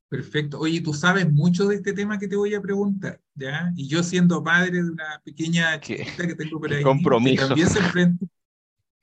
Perfecto. 0.08 0.60
Oye, 0.60 0.80
tú 0.80 0.92
sabes 0.92 1.30
mucho 1.30 1.66
de 1.66 1.76
este 1.76 1.92
tema 1.92 2.18
que 2.18 2.28
te 2.28 2.36
voy 2.36 2.54
a 2.54 2.60
preguntar, 2.60 3.20
¿ya? 3.34 3.72
Y 3.74 3.88
yo 3.88 4.02
siendo 4.02 4.44
padre 4.44 4.82
de 4.82 4.90
una 4.90 5.20
pequeña 5.24 5.80
chiquita 5.80 6.26
que 6.26 6.34
tengo 6.36 6.60
por 6.60 6.72
ahí, 6.72 6.82
compromiso. 6.82 7.48
también 7.48 7.68
se 7.68 7.78
enfrenta. 7.80 8.26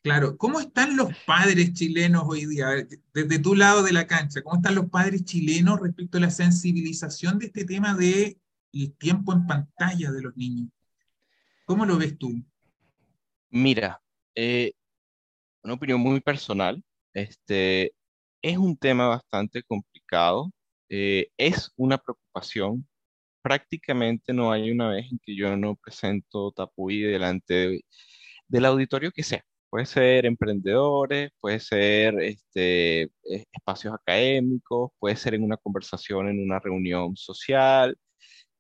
Claro, 0.02 0.38
¿cómo 0.38 0.62
están 0.62 0.96
los 0.96 1.10
padres 1.26 1.74
chilenos 1.74 2.24
hoy 2.26 2.46
día? 2.46 2.68
Desde 3.14 3.40
tu 3.40 3.56
lado 3.56 3.84
de 3.84 3.92
la 3.92 4.08
cancha, 4.08 4.42
¿cómo 4.42 4.56
están 4.56 4.76
los 4.76 4.90
padres 4.90 5.26
chilenos 5.26 5.82
respecto 5.82 6.18
a 6.18 6.22
la 6.22 6.30
sensibilización 6.30 7.40
de 7.40 7.48
este 7.48 7.66
tema 7.66 7.94
de 7.96 8.40
el 8.72 8.94
tiempo 8.94 9.34
en 9.34 9.46
pantalla 9.46 10.12
de 10.14 10.22
los 10.22 10.38
niños? 10.38 10.70
¿Cómo 11.70 11.86
lo 11.86 12.00
ves 12.00 12.18
tú? 12.18 12.32
Mira, 13.52 14.02
eh, 14.34 14.72
una 15.64 15.76
opinión 15.76 16.00
muy 16.02 16.20
personal, 16.20 16.84
este, 17.14 17.94
es 18.42 18.58
un 18.58 18.76
tema 18.76 19.08
bastante 19.08 19.62
complicado, 19.62 20.52
eh, 20.90 21.30
es 21.38 21.72
una 21.76 22.00
preocupación. 22.00 22.88
Prácticamente 23.44 24.34
no 24.34 24.52
hay 24.52 24.72
una 24.72 24.90
vez 24.90 25.12
en 25.12 25.20
que 25.20 25.36
yo 25.36 25.56
no 25.58 25.76
presento 25.76 26.52
Tapuy 26.54 27.02
delante 27.04 27.82
del 28.48 28.66
auditorio 28.66 29.12
que 29.12 29.22
sea. 29.22 29.44
Puede 29.70 29.86
ser 29.86 30.26
emprendedores, 30.26 31.30
puede 31.40 31.60
ser 31.60 32.20
este, 32.20 33.04
e, 33.04 33.46
espacios 33.54 33.94
académicos, 33.94 34.90
puede 34.98 35.16
ser 35.18 35.36
en 35.36 35.44
una 35.44 35.58
conversación, 35.58 36.30
en 36.30 36.42
una 36.42 36.60
reunión 36.60 37.16
social. 37.16 37.96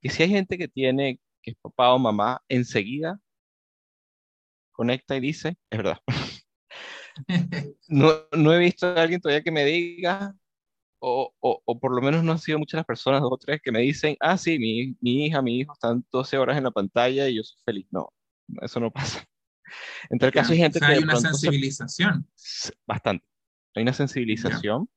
Que 0.01 0.09
si 0.09 0.23
hay 0.23 0.29
gente 0.29 0.59
que 0.59 0.67
tiene, 0.67 1.19
que 1.41 1.51
es 1.51 1.57
papá 1.61 1.93
o 1.93 1.99
mamá, 1.99 2.41
enseguida 2.49 3.19
conecta 4.71 5.17
y 5.17 5.19
dice, 5.19 5.57
es 5.69 5.77
verdad. 5.77 5.97
no, 7.89 8.13
no 8.31 8.53
he 8.53 8.59
visto 8.59 8.87
a 8.87 9.01
alguien 9.01 9.19
todavía 9.19 9.43
que 9.43 9.51
me 9.51 9.65
diga, 9.65 10.33
o, 10.99 11.33
o, 11.39 11.61
o, 11.65 11.79
por 11.79 11.93
lo 11.93 12.01
menos 12.01 12.23
no 12.23 12.31
han 12.31 12.39
sido 12.39 12.59
muchas 12.59 12.77
las 12.79 12.85
personas, 12.85 13.21
dos 13.21 13.31
o 13.33 13.37
tres, 13.37 13.59
que 13.61 13.73
me 13.73 13.79
dicen, 13.79 14.15
ah, 14.21 14.37
sí, 14.37 14.57
mi, 14.57 14.95
mi 15.01 15.25
hija, 15.25 15.41
mi 15.41 15.59
hijo 15.59 15.73
están 15.73 16.05
12 16.11 16.37
horas 16.37 16.57
en 16.57 16.63
la 16.63 16.71
pantalla 16.71 17.27
y 17.27 17.35
yo 17.35 17.43
soy 17.43 17.61
feliz. 17.65 17.87
No, 17.91 18.13
eso 18.61 18.79
no 18.79 18.91
pasa. 18.91 19.21
En 20.09 20.17
tal 20.17 20.31
caso 20.31 20.53
hay 20.53 20.59
gente 20.59 20.79
que... 20.79 20.85
Hay 20.85 20.99
una 20.99 21.17
sensibilización. 21.17 22.27
bastante. 22.87 23.25
Hay 23.75 23.83
una 23.83 23.93
sensibilización. 23.93 24.89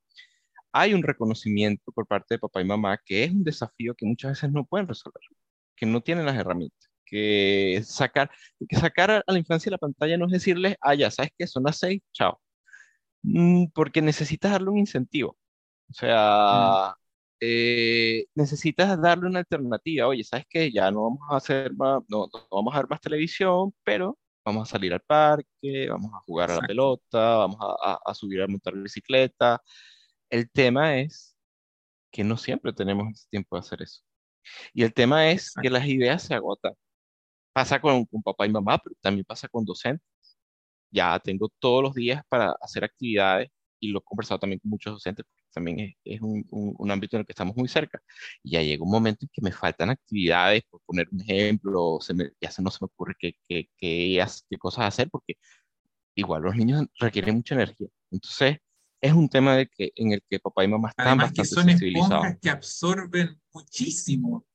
Hay 0.73 0.95
un 0.95 1.03
reconocimiento 1.03 1.93
por 1.93 2.07
parte 2.07 2.35
de 2.35 2.39
papá 2.39 2.63
y 2.63 2.65
mamá 2.65 2.99
que 3.05 3.25
es 3.25 3.31
un 3.31 3.45
desafío 3.45 3.95
que 3.95 4.07
muchas 4.07 4.33
veces 4.33 4.51
no 4.51 4.65
pueden 4.65 4.89
resolver, 4.89 5.23
que 5.83 5.87
no 5.87 6.01
tienen 6.01 6.27
las 6.27 6.37
herramientas. 6.37 6.91
Que 7.05 7.83
sacar, 7.85 8.31
que 8.69 8.77
sacar 8.77 9.11
a 9.11 9.33
la 9.33 9.39
infancia 9.39 9.69
de 9.69 9.73
la 9.73 9.79
pantalla 9.79 10.17
no 10.17 10.27
es 10.27 10.33
decirles, 10.33 10.77
ah, 10.81 10.95
ya 10.95 11.11
sabes 11.11 11.33
que 11.37 11.49
son 11.49 11.65
las 11.65 11.79
seis, 11.79 12.01
chao. 12.13 12.41
Mm, 13.23 13.67
porque 13.75 14.01
necesitas 14.01 14.53
darle 14.53 14.71
un 14.71 14.79
incentivo. 14.79 15.37
O 15.91 15.95
sea, 15.95 16.95
mm. 16.95 16.99
eh, 17.41 18.27
necesitas 18.37 19.01
darle 19.01 19.27
una 19.29 19.41
alternativa. 19.41 20.07
Oye, 20.07 20.23
¿sabes 20.23 20.47
qué? 20.49 20.71
Ya 20.73 20.91
no 20.93 21.03
vamos 21.03 21.21
a 21.31 21.37
hacer 21.37 21.75
más, 21.75 22.03
no, 22.09 22.29
no, 22.33 22.47
vamos 22.51 22.75
a 22.75 22.79
ver 22.79 22.89
más 22.89 23.01
televisión, 23.01 23.75
pero 23.83 24.17
vamos 24.45 24.69
a 24.69 24.73
salir 24.73 24.93
al 24.93 25.01
parque, 25.01 25.89
vamos 25.91 26.13
a 26.15 26.21
jugar 26.21 26.53
a 26.53 26.57
la 26.57 26.63
pelota, 26.63 27.37
vamos 27.39 27.59
a, 27.61 28.15
subir 28.15 28.43
a 28.43 28.47
montar 28.47 28.75
bicicleta. 28.75 29.61
El 30.31 30.49
tema 30.51 30.99
es 30.99 31.37
que 32.13 32.25
no 32.25 32.37
siempre 32.37 32.73
tenemos 32.73 33.09
ese 33.13 33.29
tiempo 33.31 33.57
de 33.57 33.61
hacer 33.61 33.83
eso. 33.83 34.03
Y 34.75 34.83
el 34.83 34.93
tema 34.95 35.31
es 35.31 35.53
que 35.61 35.71
las 35.71 35.87
ideas 35.87 36.23
se 36.23 36.35
agotan. 36.35 36.75
Pasa 37.53 37.81
con, 37.81 38.05
con 38.07 38.23
papá 38.23 38.47
y 38.47 38.51
mamá, 38.51 38.79
pero 38.79 38.97
también 39.01 39.25
pasa 39.27 39.49
con 39.49 39.65
docentes. 39.65 40.07
Ya 40.91 41.19
tengo 41.21 41.51
todos 41.59 41.83
los 41.83 41.95
días 41.95 42.23
para 42.29 42.53
hacer 42.61 42.85
actividades 42.85 43.51
y 43.83 43.89
lo 43.89 43.99
he 43.99 44.03
conversado 44.03 44.39
también 44.41 44.61
con 44.61 44.71
muchos 44.71 44.93
docentes, 44.93 45.27
también 45.53 45.95
es, 46.05 46.21
un, 46.21 46.45
un, 46.51 46.91
ámbito 46.91 47.17
en 47.17 47.21
el 47.21 47.27
que 47.27 47.33
estamos 47.33 47.57
muy 47.57 47.69
cerca. 47.69 48.01
Y 48.43 48.53
ya 48.53 48.63
llega 48.63 48.85
un 48.85 48.91
momento 48.91 49.25
en 49.25 49.31
que 49.33 49.43
me 49.43 49.53
faltan 49.53 49.91
actividades, 49.91 50.63
por 50.71 50.81
poner 50.87 51.09
un 51.11 51.21
ejemplo, 51.21 51.99
se 52.01 52.15
me, 52.15 52.31
ya 52.41 52.51
se, 52.51 52.63
no 52.63 52.71
se 52.71 52.79
me 52.81 52.87
ocurre 52.87 53.15
qué, 53.19 53.35
qué, 53.49 53.69
qué, 53.77 54.25
qué 54.49 54.59
cosas 54.59 54.87
hacer, 54.87 55.11
porque 55.11 55.35
igual 56.15 56.43
los 56.43 56.57
niños 56.57 56.87
requieren 56.99 57.37
mucha 57.37 57.55
energía. 57.57 57.89
Entonces, 58.11 58.59
es 59.03 59.13
un 59.13 59.29
tema 59.29 59.57
de 59.57 59.67
que, 59.67 59.93
en 59.97 60.13
el 60.13 60.23
que 60.31 60.39
papá 60.39 60.65
y 60.65 60.69
mamá 60.69 60.91
están 60.91 61.09
Además 61.09 61.33
bastante 61.35 61.43
que 61.43 61.55
son 61.55 61.69
esponjas 61.69 62.39
que 62.41 62.51
absorben 62.51 63.41
muchísimo. 63.53 64.47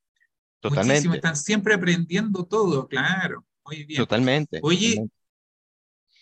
Totalmente. 0.59 0.93
Muchísimo, 0.93 1.13
están 1.15 1.35
siempre 1.35 1.73
aprendiendo 1.73 2.45
todo, 2.45 2.87
claro. 2.87 3.45
Muy 3.65 3.83
bien. 3.83 3.97
Totalmente. 3.97 4.59
Oye, 4.63 5.05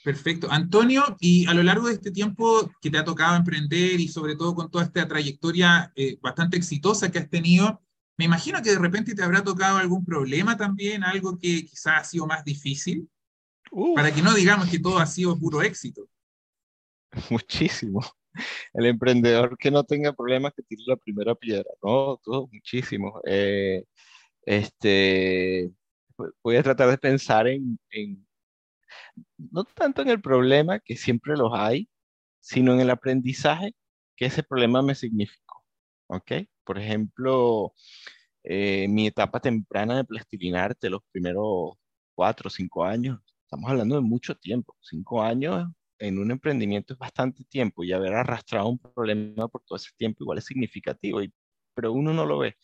Perfecto. 0.04 0.52
Antonio, 0.52 1.18
y 1.20 1.48
a 1.48 1.54
lo 1.56 1.64
largo 1.64 1.88
de 1.88 1.96
este 1.96 2.12
tiempo 2.12 2.72
que 2.80 2.92
te 2.92 2.98
ha 3.00 3.04
tocado 3.04 3.36
emprender 3.36 4.00
y 4.00 4.08
sobre 4.08 4.36
todo 4.36 4.54
con 4.54 4.70
toda 4.70 4.84
esta 4.84 5.08
trayectoria 5.08 5.92
eh, 5.96 6.20
bastante 6.22 6.58
exitosa 6.58 7.10
que 7.10 7.18
has 7.18 7.28
tenido, 7.28 7.82
me 8.16 8.26
imagino 8.26 8.62
que 8.62 8.70
de 8.70 8.78
repente 8.78 9.16
te 9.16 9.24
habrá 9.24 9.44
tocado 9.44 9.78
algún 9.78 10.06
problema 10.06 10.56
también, 10.58 11.04
algo 11.04 11.40
que 11.40 11.66
quizás 11.66 12.02
ha 12.02 12.04
sido 12.04 12.28
más 12.28 12.46
difícil, 12.46 13.10
para 13.96 14.14
que 14.14 14.22
no 14.22 14.36
digamos 14.36 14.70
que 14.70 14.78
todo 14.78 15.00
ha 15.00 15.08
sido 15.08 15.40
puro 15.40 15.64
éxito. 15.64 16.08
Muchísimo. 17.32 18.02
El 18.74 18.88
emprendedor 18.88 19.58
que 19.58 19.72
no 19.72 19.84
tenga 19.84 20.14
problemas 20.14 20.54
que 20.56 20.64
tire 20.64 20.84
la 20.88 20.98
primera 20.98 21.36
piedra, 21.36 21.70
¿no? 21.84 22.18
Todo 22.24 22.48
muchísimo. 22.52 23.22
Eh, 23.26 23.86
este, 24.44 25.72
voy 26.44 26.58
a 26.58 26.64
tratar 26.64 26.90
de 26.90 26.98
pensar 26.98 27.48
en 27.48 27.80
no 29.38 29.64
tanto 29.66 30.02
en 30.02 30.10
el 30.10 30.22
problema, 30.22 30.80
que 30.80 30.96
siempre 30.98 31.36
los 31.38 31.52
hay, 31.54 31.90
sino 32.40 32.74
en 32.74 32.82
el 32.82 32.90
aprendizaje 32.90 33.76
que 34.16 34.26
ese 34.28 34.44
problema 34.44 34.82
me 34.82 34.96
significó. 34.96 35.64
¿Ok? 36.08 36.32
Por 36.64 36.80
ejemplo, 36.80 37.74
eh, 38.44 38.88
mi 38.90 39.08
etapa 39.08 39.40
temprana 39.40 39.98
de 39.98 40.06
plastilinarte, 40.06 40.90
los 40.90 41.02
primeros 41.12 41.74
cuatro 42.16 42.48
o 42.48 42.52
cinco 42.52 42.84
años, 42.86 43.20
estamos 43.44 43.70
hablando 43.70 43.96
de 43.96 44.02
mucho 44.02 44.36
tiempo, 44.36 44.76
cinco 44.82 45.22
años 45.22 45.68
en 46.00 46.20
un 46.20 46.32
emprendimiento 46.32 46.94
es 46.94 47.00
bastante 47.00 47.44
tiempo 47.46 47.84
y 47.84 47.94
haber 47.94 48.14
arrastrado 48.14 48.70
un 48.70 48.80
problema 48.80 49.48
por 49.48 49.64
todo 49.64 49.78
ese 49.78 49.92
tiempo 49.98 50.24
igual 50.24 50.38
es 50.40 50.46
significativo, 50.46 51.22
y, 51.22 51.34
pero 51.74 51.94
uno 51.94 52.14
no 52.14 52.26
lo 52.26 52.40
ve 52.40 52.56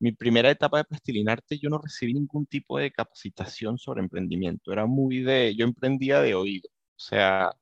mi 0.00 0.12
primera 0.12 0.50
etapa 0.50 0.78
de 0.78 0.84
Plastilinarte 0.84 1.58
yo 1.58 1.70
no 1.70 1.78
recibí 1.78 2.14
ningún 2.14 2.46
tipo 2.46 2.78
de 2.78 2.92
capacitación 2.92 3.78
sobre 3.78 4.00
emprendimiento. 4.00 4.72
Era 4.72 4.86
muy 4.86 5.22
de, 5.22 5.54
yo 5.56 5.64
emprendía 5.64 6.20
de 6.20 6.34
oído. 6.34 6.68
O 6.70 7.00
sea, 7.00 7.52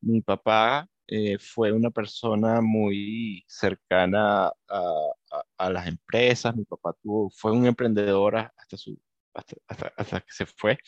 mi 0.00 0.20
papá 0.22 0.88
eh, 1.06 1.38
fue 1.38 1.72
una 1.72 1.90
persona 1.90 2.60
muy 2.60 3.44
cercana 3.48 4.52
a, 4.68 5.70
las 5.70 5.86
empresas. 5.88 6.54
Mi 6.56 6.64
papá 6.64 6.94
tuvo, 7.02 7.30
fue 7.30 7.52
un 7.52 7.66
emprendedor 7.66 8.36
hasta, 8.36 8.76
su, 8.76 8.98
hasta, 9.34 9.56
hasta 9.96 10.20
que 10.20 10.32
se 10.32 10.46
fue. 10.46 10.78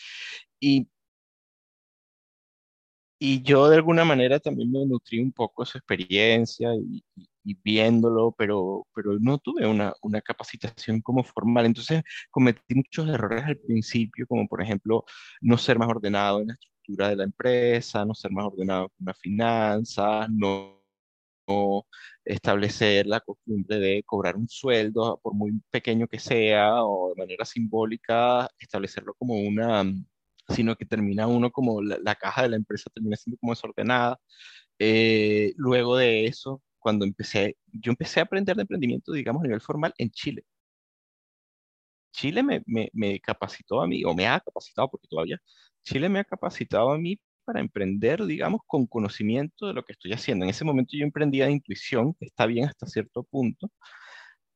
Y 0.60 0.88
y 3.18 3.42
yo 3.42 3.68
de 3.68 3.76
alguna 3.76 4.04
manera 4.04 4.38
también 4.40 4.70
me 4.70 4.84
nutrí 4.86 5.20
un 5.20 5.32
poco 5.32 5.64
su 5.64 5.78
experiencia 5.78 6.70
y, 6.74 7.02
viéndolo, 7.64 8.34
pero, 8.36 8.86
pero 8.94 9.18
no 9.20 9.38
tuve 9.38 9.66
una, 9.66 9.94
una, 10.02 10.20
capacitación 10.20 11.00
como 11.00 11.22
formal. 11.24 11.66
Entonces 11.66 12.02
cometí 12.30 12.74
muchos 12.74 13.08
errores 13.08 13.44
al 13.44 13.58
principio, 13.58 14.26
como 14.26 14.46
por 14.48 14.62
ejemplo 14.62 15.04
no 15.40 15.56
ser 15.58 15.78
más 15.78 15.88
ordenado 15.88 16.40
en 16.40 16.48
la 16.48 16.54
estructura 16.54 17.08
de 17.10 17.16
la 17.16 17.24
empresa, 17.24 18.04
no 18.04 18.14
ser 18.14 18.32
más 18.32 18.46
ordenado 18.46 18.88
con 18.90 19.06
las 19.06 19.18
finanzas, 19.18 20.28
no, 20.30 20.82
no 21.48 21.86
establecer 22.24 23.06
la 23.06 23.20
costumbre 23.20 23.78
de 23.78 24.02
cobrar 24.04 24.36
un 24.36 24.48
sueldo, 24.48 25.20
por 25.22 25.34
muy 25.34 25.52
pequeño 25.70 26.08
que 26.08 26.18
sea, 26.18 26.84
o 26.84 27.10
de 27.10 27.22
manera 27.22 27.44
simbólica, 27.44 28.48
establecerlo 28.58 29.14
como 29.14 29.34
una 29.36 29.84
sino 30.48 30.76
que 30.76 30.86
termina 30.86 31.26
uno 31.26 31.50
como 31.50 31.82
la, 31.82 32.14
caja 32.16 32.42
de 32.42 32.50
la 32.50 32.56
empresa 32.56 32.90
termina 32.94 33.16
siendo 33.16 33.38
como 33.38 33.52
desordenada. 33.52 34.18
Eh, 34.78 35.52
luego 35.56 35.96
de 35.96 36.26
eso, 36.26 36.62
cuando 36.78 37.04
empecé, 37.04 37.56
yo 37.72 37.92
empecé 37.92 38.20
a 38.20 38.24
aprender 38.24 38.56
de 38.56 38.62
emprendimiento, 38.62 39.12
digamos, 39.12 39.40
a 39.42 39.44
nivel 39.44 39.60
formal 39.60 39.94
en 39.98 40.10
Chile. 40.10 40.44
Chile 42.12 42.42
me, 42.42 42.62
me, 42.66 42.88
me 42.92 43.20
capacitó 43.20 43.80
a 43.82 43.86
mí, 43.86 44.02
o 44.04 44.14
me 44.14 44.26
ha 44.26 44.40
capacitado, 44.40 44.88
porque 44.90 45.06
todavía, 45.08 45.38
Chile 45.82 46.08
me 46.08 46.18
ha 46.20 46.24
capacitado 46.24 46.90
a 46.92 46.98
mí 46.98 47.20
para 47.44 47.60
emprender, 47.60 48.24
digamos, 48.26 48.60
con 48.66 48.86
conocimiento 48.86 49.66
de 49.68 49.74
lo 49.74 49.84
que 49.84 49.92
estoy 49.92 50.12
haciendo. 50.12 50.44
En 50.44 50.50
ese 50.50 50.64
momento 50.64 50.96
yo 50.96 51.04
emprendía 51.04 51.46
de 51.46 51.52
intuición, 51.52 52.14
que 52.14 52.26
está 52.26 52.46
bien 52.46 52.66
hasta 52.66 52.86
cierto 52.86 53.22
punto, 53.24 53.70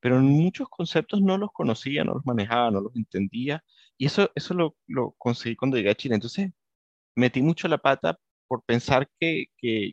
pero 0.00 0.20
muchos 0.20 0.68
conceptos 0.68 1.20
no 1.22 1.38
los 1.38 1.50
conocía, 1.52 2.04
no 2.04 2.14
los 2.14 2.26
manejaba, 2.26 2.70
no 2.70 2.80
los 2.80 2.96
entendía, 2.96 3.62
y 4.00 4.06
eso, 4.06 4.30
eso 4.34 4.54
lo, 4.54 4.76
lo 4.86 5.14
conseguí 5.18 5.54
cuando 5.56 5.76
llegué 5.76 5.90
a 5.90 5.94
Chile. 5.94 6.14
Entonces, 6.14 6.50
metí 7.14 7.42
mucho 7.42 7.68
la 7.68 7.76
pata 7.76 8.16
por 8.48 8.62
pensar 8.64 9.06
que, 9.20 9.48
que, 9.58 9.92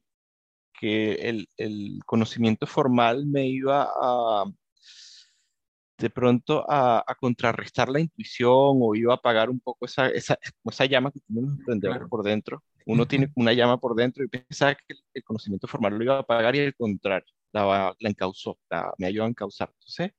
que 0.80 1.14
el, 1.16 1.50
el 1.58 2.00
conocimiento 2.06 2.66
formal 2.66 3.26
me 3.26 3.48
iba 3.48 3.84
a, 3.84 4.46
de 5.98 6.10
pronto 6.10 6.66
a, 6.72 7.04
a 7.06 7.16
contrarrestar 7.16 7.90
la 7.90 8.00
intuición 8.00 8.80
o 8.82 8.96
iba 8.96 9.14
a 9.14 9.18
apagar 9.18 9.50
un 9.50 9.60
poco 9.60 9.86
esa, 9.86 10.08
esa, 10.08 10.38
esa 10.64 10.86
llama 10.86 11.12
que 11.12 11.20
emprendedores 11.28 11.98
Claro. 12.00 12.10
por 12.10 12.24
dentro. 12.24 12.64
Uno 12.86 13.06
tiene 13.06 13.30
una 13.36 13.52
llama 13.52 13.78
por 13.78 13.94
dentro 13.94 14.24
y 14.24 14.30
pensaba 14.30 14.74
que 14.74 14.84
el, 14.88 15.00
el 15.16 15.24
conocimiento 15.26 15.68
formal 15.68 15.98
lo 15.98 16.04
iba 16.06 16.16
a 16.16 16.20
apagar 16.20 16.56
y 16.56 16.60
al 16.62 16.76
contrario, 16.76 17.28
la, 17.52 17.94
la 18.00 18.10
encauzó, 18.10 18.58
la, 18.70 18.94
me 18.98 19.08
ayudó 19.08 19.26
a 19.26 19.28
encauzar. 19.28 19.70
Entonces, 19.74 20.12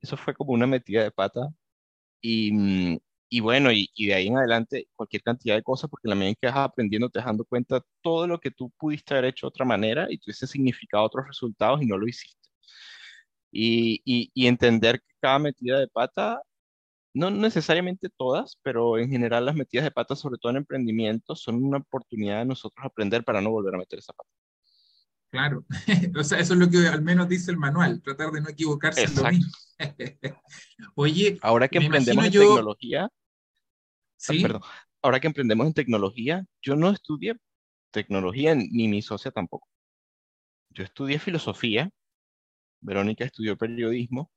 eso 0.00 0.16
fue 0.16 0.32
como 0.34 0.52
una 0.52 0.66
metida 0.66 1.02
de 1.02 1.10
pata 1.10 1.50
y, 2.22 2.52
mm, 2.52 2.98
y 3.28 3.40
bueno, 3.40 3.72
y, 3.72 3.90
y 3.94 4.06
de 4.06 4.14
ahí 4.14 4.28
en 4.28 4.36
adelante 4.38 4.88
cualquier 4.94 5.22
cantidad 5.22 5.56
de 5.56 5.62
cosas, 5.62 5.90
porque 5.90 6.08
en 6.08 6.10
la 6.10 6.16
medida 6.16 6.30
en 6.30 6.36
que 6.40 6.46
vas 6.48 6.56
aprendiendo 6.56 7.10
te 7.10 7.18
vas 7.18 7.26
dando 7.26 7.44
cuenta 7.44 7.82
todo 8.02 8.26
lo 8.26 8.40
que 8.40 8.50
tú 8.50 8.70
pudiste 8.78 9.14
haber 9.14 9.26
hecho 9.26 9.46
de 9.46 9.48
otra 9.48 9.64
manera 9.64 10.06
y 10.10 10.18
tuviese 10.18 10.46
significado 10.46 11.04
otros 11.04 11.26
resultados 11.26 11.82
y 11.82 11.86
no 11.86 11.98
lo 11.98 12.06
hiciste. 12.08 12.48
Y, 13.50 14.02
y, 14.04 14.30
y 14.34 14.46
entender 14.46 15.00
que 15.00 15.14
cada 15.20 15.38
metida 15.38 15.78
de 15.78 15.88
pata, 15.88 16.42
no 17.14 17.30
necesariamente 17.30 18.10
todas, 18.16 18.58
pero 18.62 18.98
en 18.98 19.10
general 19.10 19.46
las 19.46 19.56
metidas 19.56 19.84
de 19.84 19.90
pata, 19.92 20.16
sobre 20.16 20.38
todo 20.38 20.50
en 20.52 20.58
emprendimiento, 20.58 21.36
son 21.36 21.64
una 21.64 21.78
oportunidad 21.78 22.40
de 22.40 22.46
nosotros 22.46 22.84
aprender 22.86 23.24
para 23.24 23.40
no 23.42 23.50
volver 23.50 23.74
a 23.76 23.78
meter 23.78 24.00
esa 24.00 24.12
pata. 24.14 24.30
Claro. 25.36 25.64
O 26.18 26.24
sea, 26.24 26.38
eso 26.38 26.54
es 26.54 26.58
lo 26.58 26.70
que 26.70 26.88
al 26.88 27.02
menos 27.02 27.28
dice 27.28 27.50
el 27.50 27.58
manual, 27.58 28.00
tratar 28.02 28.30
de 28.30 28.40
no 28.40 28.48
equivocarse 28.48 29.04
en 29.04 29.14
lo 29.14 29.30
mismo. 29.30 29.52
Oye, 30.94 31.38
Ahora 31.42 31.68
que 31.68 31.78
emprendemos 31.78 32.24
en 32.24 32.32
yo, 32.32 32.40
tecnología, 32.40 33.04
ah, 33.04 33.10
sí, 34.16 34.40
perdón, 34.40 34.62
ahora 35.02 35.20
que 35.20 35.26
emprendemos 35.26 35.66
en 35.66 35.74
tecnología, 35.74 36.46
yo 36.62 36.74
no 36.76 36.90
estudié 36.90 37.36
tecnología 37.90 38.54
ni 38.54 38.88
mi 38.88 39.02
socia 39.02 39.30
tampoco. 39.30 39.68
Yo 40.70 40.84
estudié 40.84 41.18
filosofía, 41.18 41.90
Verónica 42.80 43.24
estudió 43.24 43.56
periodismo 43.58 44.30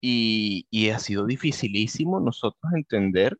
y, 0.00 0.66
y 0.70 0.88
ha 0.90 0.98
sido 0.98 1.26
dificilísimo 1.26 2.20
nosotros 2.20 2.72
entender, 2.74 3.36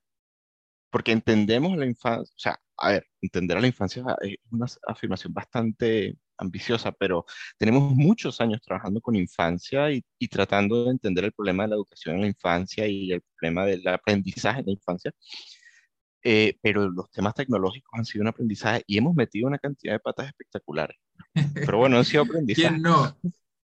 porque 0.91 1.13
entendemos 1.13 1.77
la 1.79 1.87
infancia, 1.87 2.33
o 2.37 2.39
sea, 2.39 2.61
a 2.77 2.91
ver, 2.91 3.07
entender 3.23 3.57
a 3.57 3.61
la 3.61 3.67
infancia 3.67 4.05
es 4.21 4.37
una 4.51 4.67
afirmación 4.87 5.33
bastante 5.33 6.19
ambiciosa, 6.39 6.93
pero 6.93 7.25
tenemos 7.59 7.95
muchos 7.95 8.41
años 8.41 8.61
trabajando 8.63 9.01
con 9.01 9.17
infancia 9.17 9.91
y, 9.91 10.05
y 10.19 10.29
tratando 10.29 10.85
de 10.85 10.93
entender 10.93 11.25
el 11.25 11.33
problema 11.33 11.65
de 11.65 11.71
la 11.71 11.77
educación 11.77 12.17
en 12.17 12.23
la 12.23 12.29
infancia 12.29 12.87
y 12.87 13.13
el 13.13 13.23
problema 13.37 13.67
del 13.67 13.87
aprendizaje 13.89 14.61
en 14.61 14.67
la 14.67 14.73
infancia. 14.73 15.13
Eh, 16.23 16.59
pero 16.61 16.91
los 16.91 17.11
temas 17.11 17.35
tecnológicos 17.35 17.91
han 17.95 18.05
sido 18.05 18.23
un 18.23 18.29
aprendizaje 18.29 18.83
y 18.87 18.99
hemos 18.99 19.15
metido 19.15 19.47
una 19.47 19.59
cantidad 19.59 19.95
de 19.95 20.01
patas 20.01 20.27
espectaculares. 20.27 20.97
Pero 21.55 21.79
bueno, 21.79 21.99
han 21.99 22.05
sido 22.05 22.23
aprendizajes. 22.25 22.71
¿quién 22.71 22.83
no? 22.83 23.19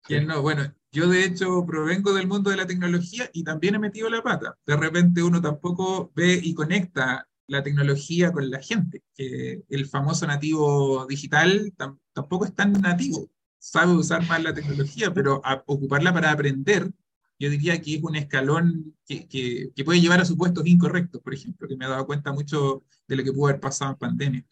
¿Quién 0.03 0.27
no? 0.27 0.43
Bueno, 0.43 0.75
yo 0.91 1.09
de 1.09 1.25
hecho 1.25 1.65
provengo 1.65 2.13
del 2.13 2.27
mundo 2.27 2.51
de 2.51 2.57
la 2.57 2.67
tecnología 2.67 3.31
y 3.33 3.45
también 3.45 3.77
he 3.77 3.79
metido 3.79 4.11
la 4.11 4.23
pata. 4.23 4.57
De 4.67 4.77
repente 4.77 5.23
uno 5.23 5.41
tampoco 5.41 6.11
ve 6.15 6.41
y 6.43 6.53
conecta 6.55 7.27
la 7.53 7.63
tecnología 7.63 8.33
con 8.33 8.51
la 8.51 8.61
gente, 8.61 9.03
que 9.15 9.63
el 9.69 9.87
famoso 9.87 10.27
nativo 10.27 11.07
digital 11.07 11.73
tam- 11.77 11.99
tampoco 12.13 12.45
es 12.47 12.55
tan 12.55 12.73
nativo, 12.73 13.31
sabe 13.59 13.93
usar 13.93 14.27
más 14.27 14.43
la 14.43 14.53
tecnología, 14.55 15.13
pero 15.15 15.41
ocuparla 15.67 16.13
para 16.13 16.33
aprender, 16.33 16.91
yo 17.39 17.51
diría 17.51 17.81
que 17.81 17.97
es 17.97 18.03
un 18.03 18.17
escalón 18.17 18.95
que, 19.07 19.27
que- 19.29 19.71
que 19.75 19.85
puede 19.85 20.01
llevar 20.01 20.21
a 20.21 20.25
supuestos 20.25 20.67
incorrectos, 20.67 21.21
por 21.21 21.35
ejemplo, 21.35 21.69
que 21.69 21.77
me 21.77 21.85
he 21.85 21.89
dado 21.89 22.07
cuenta 22.07 22.33
mucho 22.33 22.85
de 23.07 23.17
lo 23.17 23.25
que 23.25 23.33
pudo 23.33 23.49
haber 23.49 23.61
pasado 23.61 23.93
en 23.93 23.99
pandemia. 23.99 24.45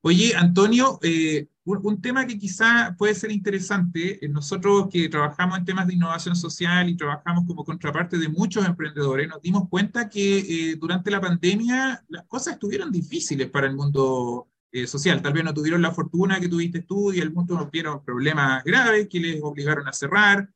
Oye, 0.00 0.34
Antonio, 0.36 0.98
eh, 1.02 1.48
un, 1.64 2.00
tema 2.00 2.26
que 2.26 2.38
quizá 2.38 2.94
puede 2.98 3.14
ser 3.14 3.32
interesante, 3.32 4.24
eh, 4.24 4.28
nosotros 4.28 4.88
que 4.90 5.08
trabajamos 5.08 5.58
en 5.58 5.64
temas 5.64 5.86
de 5.86 5.94
innovación 5.94 6.36
social 6.36 6.88
y 6.88 6.96
trabajamos 6.96 7.44
como 7.46 7.64
contraparte 7.64 8.18
de 8.18 8.28
muchos 8.28 8.66
emprendedores, 8.66 9.28
nos 9.28 9.40
dimos 9.40 9.68
cuenta 9.68 10.08
que 10.08 10.38
eh, 10.38 10.76
durante 10.76 11.10
la 11.10 11.20
pandemia 11.20 12.04
las 12.08 12.24
cosas 12.26 12.54
estuvieron 12.54 12.92
difíciles 12.92 13.48
para 13.50 13.66
el 13.66 13.74
mundo 13.74 14.48
eh, 14.72 14.86
social. 14.88 15.22
Tal 15.22 15.32
vez 15.32 15.44
no 15.44 15.54
tuvieron 15.54 15.80
la 15.80 15.92
fortuna 15.92 16.40
que 16.40 16.48
tuviste 16.48 16.82
tú 16.82 17.12
y 17.12 17.20
algunos 17.20 17.70
vieron 17.70 18.04
problemas 18.04 18.64
graves 18.64 19.08
que 19.08 19.20
les 19.20 19.40
obligaron 19.40 19.86
a 19.86 19.92
cerrar, 19.92 20.50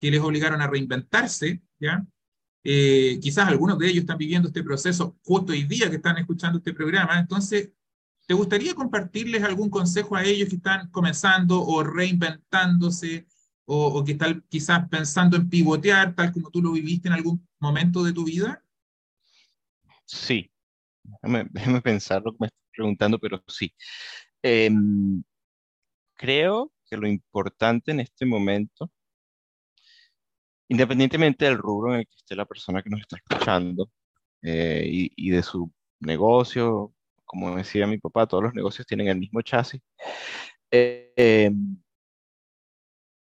que 0.00 0.10
les 0.10 0.20
obligaron 0.20 0.62
a 0.62 0.66
reinventarse, 0.66 1.62
¿ya? 1.78 2.02
Eh, 2.64 3.18
quizás 3.20 3.48
algunos 3.48 3.78
de 3.78 3.88
ellos 3.88 4.00
están 4.00 4.18
viviendo 4.18 4.48
este 4.48 4.62
proceso 4.62 5.18
justo 5.22 5.52
hoy 5.52 5.64
día 5.64 5.90
que 5.90 5.96
están 5.96 6.16
escuchando 6.18 6.58
este 6.58 6.72
programa. 6.72 7.18
Entonces, 7.18 7.70
¿te 8.30 8.34
gustaría 8.34 8.76
compartirles 8.76 9.42
algún 9.42 9.68
consejo 9.68 10.14
a 10.14 10.22
ellos 10.22 10.48
que 10.48 10.54
están 10.54 10.88
comenzando 10.92 11.60
o 11.60 11.82
reinventándose 11.82 13.26
o, 13.64 13.86
o 13.88 14.04
que 14.04 14.12
están 14.12 14.46
quizás 14.48 14.88
pensando 14.88 15.36
en 15.36 15.48
pivotear, 15.48 16.14
tal 16.14 16.30
como 16.30 16.48
tú 16.48 16.62
lo 16.62 16.70
viviste 16.70 17.08
en 17.08 17.14
algún 17.14 17.44
momento 17.58 18.04
de 18.04 18.12
tu 18.12 18.22
vida? 18.22 18.64
Sí, 20.04 20.48
déjame, 21.02 21.48
déjame 21.50 21.82
pensar 21.82 22.22
lo 22.24 22.30
que 22.30 22.36
me 22.38 22.46
estás 22.46 22.62
preguntando, 22.72 23.18
pero 23.18 23.42
sí. 23.48 23.74
Em, 24.40 25.24
creo 26.14 26.72
que 26.88 26.96
lo 26.96 27.08
importante 27.08 27.90
en 27.90 27.98
este 27.98 28.26
momento, 28.26 28.92
independientemente 30.68 31.46
del 31.46 31.58
rubro 31.58 31.94
en 31.94 32.00
el 32.02 32.06
que 32.06 32.14
esté 32.14 32.36
la 32.36 32.46
persona 32.46 32.80
que 32.80 32.90
nos 32.90 33.00
está 33.00 33.16
escuchando 33.16 33.90
eh, 34.42 34.84
y, 34.86 35.12
y 35.16 35.30
de 35.30 35.42
su 35.42 35.72
negocio, 35.98 36.94
como 37.30 37.56
decía 37.56 37.86
mi 37.86 37.98
papá, 37.98 38.26
todos 38.26 38.44
los 38.44 38.54
negocios 38.54 38.86
tienen 38.86 39.08
el 39.08 39.18
mismo 39.18 39.42
chasis. 39.42 39.82
eh, 40.72 41.52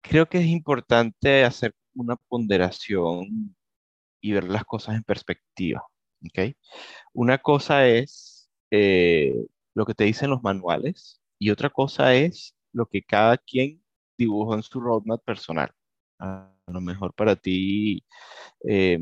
creo 0.02 0.28
que 0.28 0.38
es 0.38 0.46
importante 0.46 1.44
hacer 1.44 1.74
una 1.94 2.16
ponderación 2.16 3.54
y 4.20 4.32
ver 4.32 4.44
las 4.44 4.64
cosas 4.66 4.96
en 4.96 5.04
perspectiva, 5.04 5.84
¿ok? 6.26 6.54
Una 7.14 7.38
cosa 7.38 7.88
es 7.88 8.50
eh, 8.72 9.34
lo 9.74 9.86
que 9.86 9.94
te 9.94 10.04
dicen 10.04 10.30
los 10.30 10.42
manuales 10.42 11.22
y 11.38 11.50
otra 11.50 11.70
cosa 11.70 12.14
es 12.16 12.56
lo 12.72 12.86
que 12.86 13.02
cada 13.04 13.38
quien 13.38 13.82
dibujó 14.18 14.54
en 14.54 14.64
su 14.64 14.80
roadmap 14.80 15.22
personal. 15.24 15.72
A 16.20 16.52
lo 16.68 16.80
mejor 16.82 17.14
para 17.14 17.36
ti, 17.36 18.04
eh, 18.68 19.00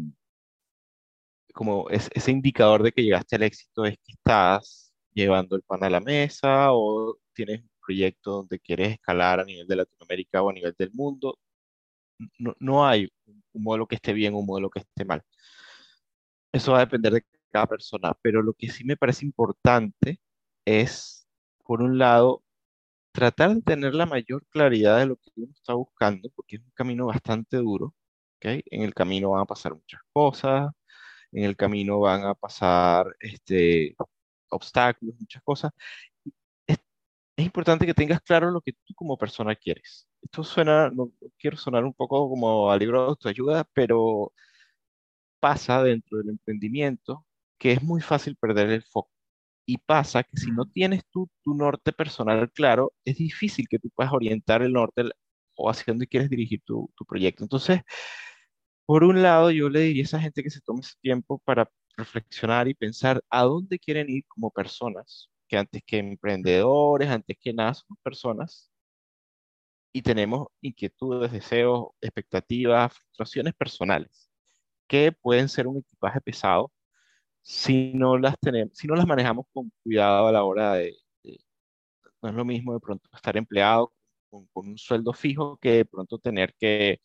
como 1.54 1.88
es- 1.90 2.10
ese 2.14 2.30
indicador 2.30 2.82
de 2.82 2.92
que 2.92 3.02
llegaste 3.02 3.36
al 3.36 3.42
éxito 3.44 3.84
es 3.84 3.96
que 4.04 4.12
estás 4.12 4.87
llevando 5.18 5.56
el 5.56 5.62
pan 5.62 5.82
a 5.84 5.90
la 5.90 6.00
mesa 6.00 6.72
o 6.72 7.18
tienes 7.32 7.60
un 7.62 7.70
proyecto 7.84 8.32
donde 8.32 8.60
quieres 8.60 8.92
escalar 8.92 9.40
a 9.40 9.44
nivel 9.44 9.66
de 9.66 9.76
Latinoamérica 9.76 10.42
o 10.42 10.50
a 10.50 10.52
nivel 10.52 10.74
del 10.78 10.92
mundo. 10.92 11.38
No, 12.38 12.54
no 12.60 12.86
hay 12.86 13.08
un 13.52 13.62
modelo 13.62 13.86
que 13.86 13.96
esté 13.96 14.12
bien 14.12 14.34
o 14.34 14.38
un 14.38 14.46
modelo 14.46 14.70
que 14.70 14.80
esté 14.80 15.04
mal. 15.04 15.22
Eso 16.52 16.72
va 16.72 16.78
a 16.78 16.80
depender 16.86 17.12
de 17.12 17.24
cada 17.50 17.66
persona, 17.66 18.14
pero 18.22 18.42
lo 18.42 18.52
que 18.54 18.68
sí 18.68 18.84
me 18.84 18.96
parece 18.96 19.24
importante 19.26 20.20
es, 20.64 21.28
por 21.64 21.82
un 21.82 21.98
lado, 21.98 22.42
tratar 23.12 23.54
de 23.54 23.62
tener 23.62 23.94
la 23.94 24.06
mayor 24.06 24.46
claridad 24.48 24.98
de 24.98 25.06
lo 25.06 25.16
que 25.16 25.30
uno 25.36 25.52
está 25.54 25.74
buscando, 25.74 26.30
porque 26.34 26.56
es 26.56 26.62
un 26.62 26.72
camino 26.74 27.06
bastante 27.06 27.58
duro, 27.58 27.94
¿ok? 28.36 28.62
En 28.66 28.82
el 28.82 28.94
camino 28.94 29.30
van 29.30 29.42
a 29.42 29.46
pasar 29.46 29.74
muchas 29.74 30.00
cosas, 30.12 30.70
en 31.32 31.44
el 31.44 31.56
camino 31.56 32.00
van 32.00 32.24
a 32.24 32.34
pasar 32.34 33.16
este, 33.20 33.96
obstáculos, 34.50 35.14
muchas 35.18 35.42
cosas. 35.42 35.72
Es, 36.66 36.78
es 37.36 37.44
importante 37.44 37.86
que 37.86 37.94
tengas 37.94 38.20
claro 38.22 38.50
lo 38.50 38.60
que 38.60 38.72
tú 38.72 38.94
como 38.94 39.16
persona 39.18 39.54
quieres. 39.56 40.08
Esto 40.22 40.44
suena, 40.44 40.90
no 40.90 41.12
quiero 41.38 41.56
sonar 41.56 41.84
un 41.84 41.94
poco 41.94 42.28
como 42.28 42.70
a 42.70 42.76
libro 42.76 43.02
de 43.02 43.08
autoayuda, 43.08 43.64
pero 43.72 44.32
pasa 45.40 45.82
dentro 45.82 46.18
del 46.18 46.30
emprendimiento 46.30 47.24
que 47.58 47.72
es 47.72 47.82
muy 47.82 48.00
fácil 48.00 48.36
perder 48.36 48.70
el 48.70 48.82
foco. 48.84 49.10
Y 49.66 49.78
pasa 49.78 50.22
que 50.24 50.36
si 50.38 50.50
no 50.50 50.66
tienes 50.66 51.02
tú 51.10 51.28
tu 51.44 51.54
norte 51.54 51.92
personal 51.92 52.50
claro, 52.52 52.94
es 53.04 53.16
difícil 53.18 53.68
que 53.68 53.78
tú 53.78 53.90
puedas 53.90 54.12
orientar 54.12 54.62
el 54.62 54.72
norte 54.72 55.04
o 55.56 55.70
hacia 55.70 55.84
dónde 55.92 56.06
quieres 56.06 56.30
dirigir 56.30 56.62
tu, 56.64 56.90
tu 56.96 57.04
proyecto. 57.04 57.44
Entonces, 57.44 57.82
por 58.86 59.04
un 59.04 59.22
lado, 59.22 59.50
yo 59.50 59.68
le 59.68 59.80
diría 59.80 60.02
a 60.04 60.06
esa 60.06 60.20
gente 60.20 60.42
que 60.42 60.50
se 60.50 60.60
tome 60.62 60.80
ese 60.80 60.94
tiempo 61.02 61.38
para 61.44 61.70
reflexionar 61.98 62.68
y 62.68 62.74
pensar 62.74 63.22
a 63.30 63.44
dónde 63.44 63.78
quieren 63.78 64.08
ir 64.10 64.24
como 64.28 64.50
personas, 64.50 65.30
que 65.48 65.58
antes 65.58 65.82
que 65.86 65.98
emprendedores, 65.98 67.08
antes 67.10 67.36
que 67.40 67.52
nada, 67.54 67.74
somos 67.74 67.98
personas. 68.02 68.70
Y 69.92 70.02
tenemos 70.02 70.48
inquietudes, 70.60 71.32
deseos, 71.32 71.88
expectativas, 72.00 72.92
frustraciones 72.94 73.54
personales, 73.54 74.30
que 74.88 75.12
pueden 75.12 75.48
ser 75.48 75.66
un 75.68 75.78
equipaje 75.78 76.20
pesado 76.20 76.72
si 77.42 77.92
no 77.94 78.18
las 78.18 78.36
tenemos, 78.40 78.76
si 78.78 78.86
no 78.88 78.96
las 78.96 79.06
manejamos 79.06 79.46
con 79.52 79.72
cuidado 79.84 80.28
a 80.28 80.32
la 80.32 80.44
hora 80.44 80.74
de, 80.74 80.94
de- 81.24 81.40
no 82.22 82.30
es 82.30 82.34
lo 82.36 82.44
mismo 82.44 82.74
de 82.74 82.80
pronto 82.80 83.08
estar 83.14 83.36
empleado 83.36 83.92
con, 84.30 84.46
con 84.48 84.68
un 84.68 84.78
sueldo 84.78 85.12
fijo 85.14 85.58
que 85.58 85.72
de 85.72 85.84
pronto 85.86 86.18
tener 86.18 86.54
que 86.58 87.00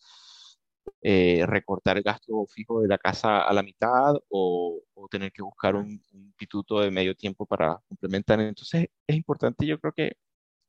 eh, 1.03 1.45
recortar 1.45 1.97
el 1.97 2.03
gasto 2.03 2.45
fijo 2.47 2.81
de 2.81 2.87
la 2.87 2.97
casa 2.97 3.41
a 3.43 3.53
la 3.53 3.63
mitad 3.63 4.15
o, 4.29 4.81
o 4.93 5.07
tener 5.09 5.31
que 5.31 5.43
buscar 5.43 5.75
un, 5.75 6.01
un 6.13 6.25
instituto 6.25 6.79
de 6.79 6.91
medio 6.91 7.15
tiempo 7.15 7.45
para 7.45 7.79
complementar. 7.87 8.39
Entonces 8.39 8.87
es 9.07 9.15
importante, 9.15 9.65
yo 9.65 9.79
creo 9.79 9.93
que 9.93 10.13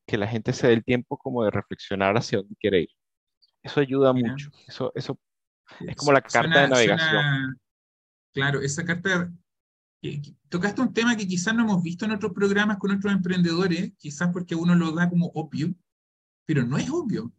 que 0.06 0.18
la 0.18 0.26
gente 0.26 0.52
se 0.52 0.66
dé 0.66 0.74
el 0.74 0.84
tiempo 0.84 1.16
como 1.16 1.44
de 1.44 1.50
reflexionar 1.50 2.16
hacia 2.16 2.38
dónde 2.38 2.56
quiere 2.56 2.82
ir. 2.82 2.90
Eso 3.62 3.80
ayuda 3.80 4.12
mucho. 4.12 4.50
Eso, 4.66 4.92
eso 4.94 5.18
es 5.80 5.96
como 5.96 6.12
la 6.12 6.20
carta 6.20 6.62
de 6.62 6.68
navegación. 6.68 7.58
claro, 8.32 8.60
esa 8.60 8.84
carta 8.84 9.32
tocaste 10.50 10.82
un 10.82 10.92
tema 10.92 11.16
que 11.16 11.26
quizás 11.26 11.54
no 11.54 11.62
hemos 11.62 11.82
visto 11.82 12.04
en 12.04 12.10
otros 12.10 12.32
programas 12.32 12.76
con 12.76 12.90
otros 12.90 13.12
emprendedores, 13.12 13.92
quizás 13.96 14.30
porque 14.32 14.54
uno 14.54 14.74
lo 14.74 14.92
da 14.92 15.08
como 15.08 15.30
obvio, 15.34 15.74
pero 16.44 16.64
no 16.64 16.76
es 16.76 16.90
obvio, 16.90 17.32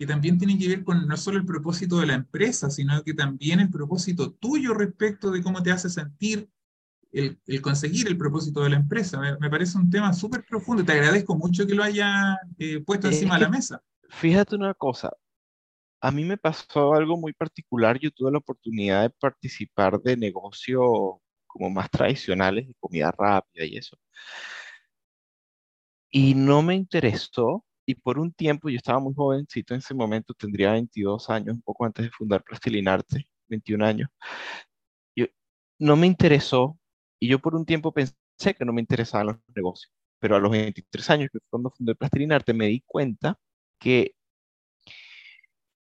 que 0.00 0.06
también 0.06 0.38
tiene 0.38 0.58
que 0.58 0.66
ver 0.66 0.82
con 0.82 1.06
no 1.06 1.14
solo 1.18 1.36
el 1.36 1.44
propósito 1.44 2.00
de 2.00 2.06
la 2.06 2.14
empresa, 2.14 2.70
sino 2.70 3.04
que 3.04 3.12
también 3.12 3.60
el 3.60 3.68
propósito 3.68 4.32
tuyo 4.32 4.72
respecto 4.72 5.30
de 5.30 5.42
cómo 5.42 5.62
te 5.62 5.72
hace 5.72 5.90
sentir 5.90 6.48
el, 7.12 7.38
conseguir 7.60 8.08
el 8.08 8.16
propósito 8.16 8.62
de 8.62 8.70
la 8.70 8.76
empresa. 8.76 9.20
Me, 9.38 9.50
parece 9.50 9.76
un 9.76 9.90
tema 9.90 10.14
súper 10.14 10.42
profundo. 10.48 10.82
Te 10.82 10.92
agradezco 10.92 11.36
mucho 11.36 11.66
que 11.66 11.74
lo 11.74 11.82
haya 11.82 12.34
eh, 12.56 12.80
puesto 12.80 13.08
encima 13.08 13.34
de 13.34 13.42
la 13.42 13.50
mesa. 13.50 13.82
Fíjate 14.08 14.56
una 14.56 14.72
cosa, 14.72 15.10
a 16.00 16.10
mí 16.10 16.24
me 16.24 16.38
pasó 16.38 16.94
algo 16.94 17.18
muy 17.18 17.34
particular. 17.34 17.98
Yo 18.00 18.10
tuve 18.10 18.32
la 18.32 18.38
oportunidad 18.38 19.02
de 19.02 19.10
participar 19.10 20.00
de 20.00 20.16
negocios 20.16 20.82
como 21.46 21.68
más 21.68 21.90
tradicionales 21.90 22.68
de 22.68 22.74
comida 22.80 23.12
rápida 23.12 23.66
y 23.66 23.76
eso. 23.76 23.98
Y 26.10 26.34
no 26.34 26.62
me 26.62 26.74
interesó 26.74 27.66
y 27.90 27.94
por 27.96 28.18
un 28.18 28.32
tiempo, 28.32 28.68
yo 28.68 28.76
estaba 28.76 29.00
muy 29.00 29.14
jovencito 29.14 29.74
en 29.74 29.78
ese 29.80 29.94
momento, 29.94 30.32
tendría 30.34 30.72
22 30.72 31.28
años, 31.30 31.54
un 31.54 31.62
poco 31.62 31.84
antes 31.84 32.04
de 32.06 32.10
fundar 32.12 32.42
Plastilinarte, 32.44 33.26
21 33.48 33.84
años. 33.84 34.08
Yo, 35.16 35.26
no 35.78 35.96
me 35.96 36.06
interesó 36.06 36.78
y 37.18 37.28
yo 37.28 37.40
por 37.40 37.54
un 37.56 37.66
tiempo 37.66 37.92
pensé 37.92 38.14
que 38.56 38.64
no 38.64 38.72
me 38.72 38.80
interesaban 38.80 39.28
los 39.28 39.36
negocios. 39.54 39.92
Pero 40.20 40.36
a 40.36 40.40
los 40.40 40.50
23 40.52 41.10
años, 41.10 41.30
que 41.32 41.40
cuando 41.50 41.70
fundé 41.70 41.94
Plastilinarte, 41.96 42.54
me 42.54 42.66
di 42.66 42.82
cuenta 42.86 43.38
que 43.78 44.14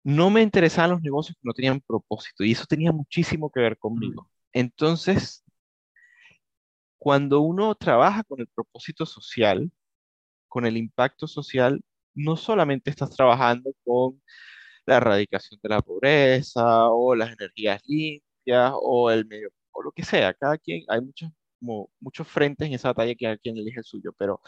no 0.03 0.29
me 0.29 0.41
interesaban 0.41 0.91
los 0.91 1.01
negocios 1.01 1.35
que 1.35 1.47
no 1.47 1.53
tenían 1.53 1.81
propósito 1.81 2.43
y 2.43 2.53
eso 2.53 2.65
tenía 2.65 2.91
muchísimo 2.91 3.51
que 3.51 3.59
ver 3.59 3.77
conmigo. 3.77 4.29
Entonces, 4.53 5.43
cuando 6.97 7.41
uno 7.41 7.75
trabaja 7.75 8.23
con 8.23 8.39
el 8.39 8.47
propósito 8.47 9.05
social, 9.05 9.71
con 10.49 10.65
el 10.65 10.77
impacto 10.77 11.27
social, 11.27 11.81
no 12.19 12.36
solamente 12.38 12.89
estás 12.89 13.12
trabajando 13.12 13.71
con 13.84 14.21
la 14.86 14.97
erradicación 14.97 15.60
de 15.63 15.69
la 15.69 15.82
pobreza 15.82 16.89
o 16.89 17.15
las 17.15 17.32
energías 17.34 17.82
limpias 17.88 18.73
o 18.75 19.12
el 19.12 19.25
medio, 19.25 19.49
o 19.71 19.84
lo 19.84 19.91
que 19.91 20.03
sea, 20.03 20.34
cada 20.34 20.58
quien, 20.58 20.84
hay 20.89 21.01
muchos, 21.01 21.32
como, 21.60 21.89
muchos 21.99 22.27
frentes 22.27 22.67
en 22.67 22.73
esa 22.73 22.89
batalla 22.89 23.15
que 23.15 23.25
cada 23.25 23.38
quien 23.38 23.58
elige 23.58 23.79
el 23.79 23.86
suyo, 23.86 24.13
pero 24.17 24.41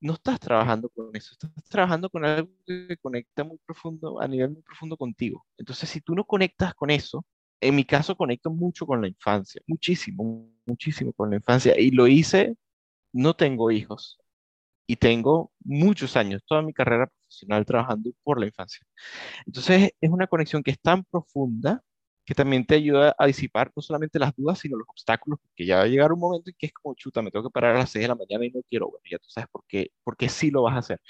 no 0.00 0.14
estás 0.14 0.38
trabajando 0.40 0.88
con 0.90 1.14
eso, 1.14 1.32
estás 1.32 1.52
trabajando 1.68 2.08
con 2.10 2.24
algo 2.24 2.50
que 2.66 2.96
conecta 3.00 3.44
muy 3.44 3.58
profundo, 3.66 4.20
a 4.20 4.28
nivel 4.28 4.50
muy 4.50 4.62
profundo 4.62 4.96
contigo. 4.96 5.44
Entonces, 5.58 5.88
si 5.90 6.00
tú 6.00 6.14
no 6.14 6.24
conectas 6.24 6.74
con 6.74 6.90
eso, 6.90 7.24
en 7.60 7.74
mi 7.74 7.84
caso 7.84 8.16
conecto 8.16 8.50
mucho 8.50 8.86
con 8.86 9.00
la 9.02 9.08
infancia, 9.08 9.60
muchísimo, 9.66 10.50
muchísimo 10.66 11.12
con 11.12 11.30
la 11.30 11.36
infancia. 11.36 11.78
Y 11.78 11.90
lo 11.90 12.06
hice, 12.06 12.56
no 13.12 13.34
tengo 13.34 13.70
hijos, 13.72 14.18
y 14.88 14.96
tengo 14.96 15.52
muchos 15.60 16.16
años, 16.16 16.42
toda 16.46 16.62
mi 16.62 16.72
carrera 16.72 17.06
profesional 17.06 17.66
trabajando 17.66 18.10
por 18.24 18.40
la 18.40 18.46
infancia. 18.46 18.86
Entonces 19.46 19.92
es 20.00 20.10
una 20.10 20.26
conexión 20.26 20.62
que 20.62 20.70
es 20.70 20.80
tan 20.80 21.04
profunda 21.04 21.82
que 22.24 22.34
también 22.34 22.64
te 22.64 22.74
ayuda 22.74 23.14
a 23.18 23.26
disipar 23.26 23.70
no 23.76 23.82
solamente 23.82 24.18
las 24.18 24.34
dudas, 24.34 24.58
sino 24.58 24.78
los 24.78 24.88
obstáculos, 24.88 25.40
porque 25.40 25.66
ya 25.66 25.76
va 25.76 25.82
a 25.82 25.86
llegar 25.86 26.12
un 26.12 26.20
momento 26.20 26.50
en 26.50 26.56
que 26.58 26.66
es 26.66 26.72
como 26.72 26.94
chuta, 26.94 27.22
me 27.22 27.30
tengo 27.30 27.48
que 27.48 27.52
parar 27.52 27.76
a 27.76 27.80
las 27.80 27.90
6 27.90 28.02
de 28.04 28.08
la 28.08 28.14
mañana 28.14 28.46
y 28.46 28.50
no 28.50 28.62
quiero, 28.68 28.88
bueno, 28.88 29.02
ya 29.10 29.18
tú 29.18 29.28
sabes 29.28 29.48
por 29.50 29.64
qué, 29.68 29.92
por 30.02 30.16
qué 30.16 30.28
sí 30.28 30.50
lo 30.50 30.62
vas 30.62 30.74
a 30.74 30.78
hacer. 30.78 31.00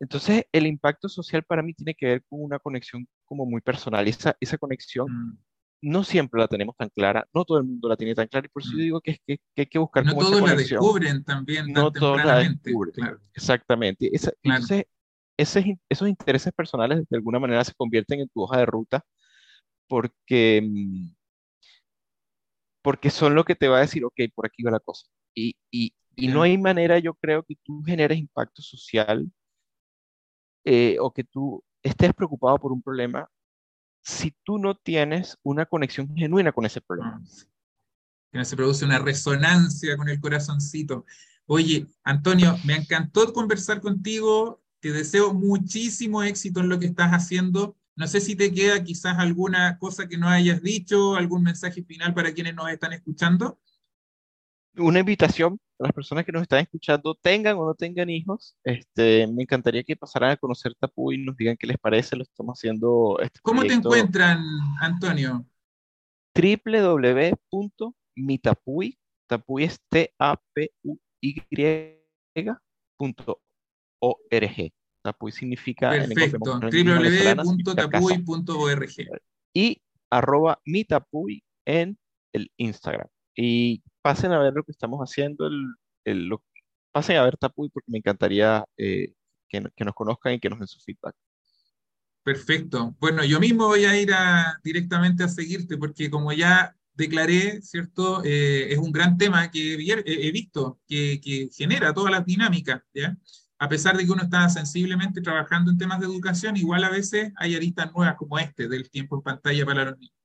Entonces, 0.00 0.44
el 0.52 0.66
impacto 0.66 1.08
social 1.08 1.44
para 1.44 1.62
mí 1.62 1.74
tiene 1.74 1.94
que 1.94 2.06
ver 2.06 2.24
con 2.28 2.42
una 2.42 2.58
conexión 2.58 3.08
como 3.24 3.46
muy 3.46 3.60
personal. 3.60 4.06
Esa, 4.08 4.36
esa 4.40 4.58
conexión 4.58 5.06
mm 5.10 5.49
no 5.82 6.04
siempre 6.04 6.40
la 6.40 6.48
tenemos 6.48 6.76
tan 6.76 6.88
clara, 6.90 7.26
no 7.32 7.44
todo 7.44 7.58
el 7.58 7.64
mundo 7.64 7.88
la 7.88 7.96
tiene 7.96 8.14
tan 8.14 8.28
clara, 8.28 8.46
y 8.46 8.50
por 8.50 8.62
eso 8.62 8.72
yo 8.72 8.78
mm. 8.78 8.82
digo 8.82 9.00
que, 9.00 9.18
que, 9.26 9.38
que 9.54 9.62
hay 9.62 9.66
que 9.66 9.78
buscar 9.78 10.04
no 10.04 10.14
todos 10.14 10.42
la 10.42 10.54
descubren 10.54 11.24
también 11.24 11.72
no 11.72 11.90
todos 11.90 12.24
la 12.24 12.38
descubren, 12.38 13.18
exactamente. 13.34 14.10
Entonces, 14.42 14.84
esos 15.36 16.08
intereses 16.08 16.52
personales 16.52 17.06
de 17.08 17.16
alguna 17.16 17.38
manera 17.38 17.64
se 17.64 17.74
convierten 17.74 18.20
en 18.20 18.28
tu 18.28 18.42
hoja 18.42 18.58
de 18.58 18.66
ruta 18.66 19.04
porque, 19.88 20.62
mm, 20.62 21.14
porque 22.82 23.10
son 23.10 23.34
lo 23.34 23.44
que 23.44 23.54
te 23.54 23.68
va 23.68 23.78
a 23.78 23.80
decir, 23.80 24.04
ok, 24.04 24.20
por 24.34 24.46
aquí 24.46 24.62
va 24.62 24.70
la 24.70 24.80
cosa. 24.80 25.06
Y, 25.34 25.54
y, 25.70 25.94
y 26.16 26.28
no 26.28 26.42
hay 26.42 26.58
manera, 26.58 26.98
yo 26.98 27.14
creo, 27.14 27.42
que 27.42 27.56
tú 27.62 27.82
generes 27.82 28.18
impacto 28.18 28.62
social 28.62 29.30
eh, 30.64 30.96
o 31.00 31.12
que 31.12 31.24
tú 31.24 31.64
estés 31.82 32.12
preocupado 32.14 32.58
por 32.58 32.72
un 32.72 32.82
problema 32.82 33.28
si 34.02 34.34
tú 34.44 34.58
no 34.58 34.74
tienes 34.74 35.38
una 35.42 35.66
conexión 35.66 36.14
genuina 36.14 36.52
con 36.52 36.66
ese 36.66 36.80
problema. 36.80 37.22
Que 38.32 38.38
no 38.38 38.44
se 38.44 38.56
produce 38.56 38.84
una 38.84 38.98
resonancia 38.98 39.96
con 39.96 40.08
el 40.08 40.20
corazoncito. 40.20 41.04
Oye, 41.46 41.86
Antonio, 42.04 42.56
me 42.64 42.76
encantó 42.76 43.32
conversar 43.32 43.80
contigo. 43.80 44.62
Te 44.80 44.92
deseo 44.92 45.34
muchísimo 45.34 46.22
éxito 46.22 46.60
en 46.60 46.68
lo 46.68 46.78
que 46.78 46.86
estás 46.86 47.10
haciendo. 47.10 47.76
No 47.96 48.06
sé 48.06 48.20
si 48.20 48.36
te 48.36 48.52
queda 48.52 48.82
quizás 48.82 49.18
alguna 49.18 49.76
cosa 49.78 50.08
que 50.08 50.16
no 50.16 50.28
hayas 50.28 50.62
dicho, 50.62 51.16
algún 51.16 51.42
mensaje 51.42 51.82
final 51.82 52.14
para 52.14 52.32
quienes 52.32 52.54
nos 52.54 52.70
están 52.70 52.92
escuchando. 52.92 53.58
Una 54.76 55.00
invitación 55.00 55.58
a 55.78 55.84
las 55.84 55.92
personas 55.92 56.24
que 56.24 56.32
nos 56.32 56.42
están 56.42 56.60
escuchando, 56.60 57.14
tengan 57.14 57.56
o 57.56 57.66
no 57.66 57.74
tengan 57.74 58.08
hijos, 58.08 58.56
este, 58.64 59.26
me 59.26 59.42
encantaría 59.42 59.82
que 59.82 59.96
pasaran 59.96 60.30
a 60.30 60.36
conocer 60.36 60.74
Tapuy 60.74 61.16
y 61.16 61.24
nos 61.24 61.36
digan 61.36 61.56
qué 61.56 61.66
les 61.66 61.78
parece, 61.78 62.16
lo 62.16 62.22
estamos 62.22 62.58
haciendo. 62.58 63.18
Este 63.20 63.40
¿Cómo 63.42 63.62
te 63.62 63.72
encuentran, 63.72 64.44
Antonio? 64.80 65.44
www.mitapuy, 67.52 67.88
tapuy 69.26 69.64
es 69.64 69.80
t 69.88 70.14
a 70.18 70.40
p 70.54 70.70
u 70.82 70.96
y 71.20 71.42
Tapuy 75.02 75.32
significa... 75.32 75.90
Perfecto, 75.90 76.60
www.tapuy.org. 76.60 77.70
Y 79.54 79.82
arroba 80.10 80.60
mitapuy 80.64 81.42
en 81.64 81.98
el 82.32 82.52
Instagram. 82.58 83.08
Y 83.34 83.82
pasen 84.02 84.32
a 84.32 84.38
ver 84.38 84.52
lo 84.54 84.64
que 84.64 84.72
estamos 84.72 85.00
haciendo, 85.00 85.46
el, 86.04 86.28
lo, 86.28 86.42
pasen 86.92 87.16
a 87.16 87.24
ver 87.24 87.36
Tapuy 87.36 87.68
porque 87.70 87.90
me 87.90 87.98
encantaría 87.98 88.64
eh, 88.76 89.14
que, 89.48 89.60
nos 89.60 89.94
conozcan 89.94 90.34
y 90.34 90.40
que 90.40 90.48
nos 90.48 90.58
den 90.58 90.68
su 90.68 90.80
feedback. 90.80 91.14
Perfecto. 92.22 92.94
Bueno, 93.00 93.24
yo 93.24 93.40
mismo 93.40 93.66
voy 93.66 93.84
a 93.84 93.98
ir 93.98 94.10
directamente 94.62 95.24
a 95.24 95.28
seguirte 95.28 95.76
porque 95.76 96.10
como 96.10 96.32
ya 96.32 96.76
declaré, 96.92 97.62
¿cierto? 97.62 98.22
Eh, 98.24 98.72
es 98.72 98.78
un 98.78 98.92
gran 98.92 99.16
tema 99.16 99.50
que 99.50 99.74
he, 99.74 100.30
visto, 100.30 100.80
que, 100.86 101.48
genera 101.52 101.94
todas 101.94 102.12
las 102.12 102.26
dinámicas. 102.26 102.82
A 103.58 103.68
pesar 103.68 103.96
de 103.96 104.04
que 104.04 104.12
uno 104.12 104.22
está 104.22 104.48
sensiblemente 104.48 105.20
trabajando 105.20 105.70
en 105.70 105.78
temas 105.78 106.00
de 106.00 106.06
educación, 106.06 106.56
igual 106.56 106.84
a 106.84 106.90
veces 106.90 107.32
hay 107.36 107.56
aristas 107.56 107.92
nuevas 107.92 108.16
como 108.16 108.38
este 108.38 108.68
del 108.68 108.90
tiempo 108.90 109.16
en 109.16 109.22
pantalla 109.22 109.64
para 109.64 109.84
los 109.86 109.98
niños. 109.98 110.19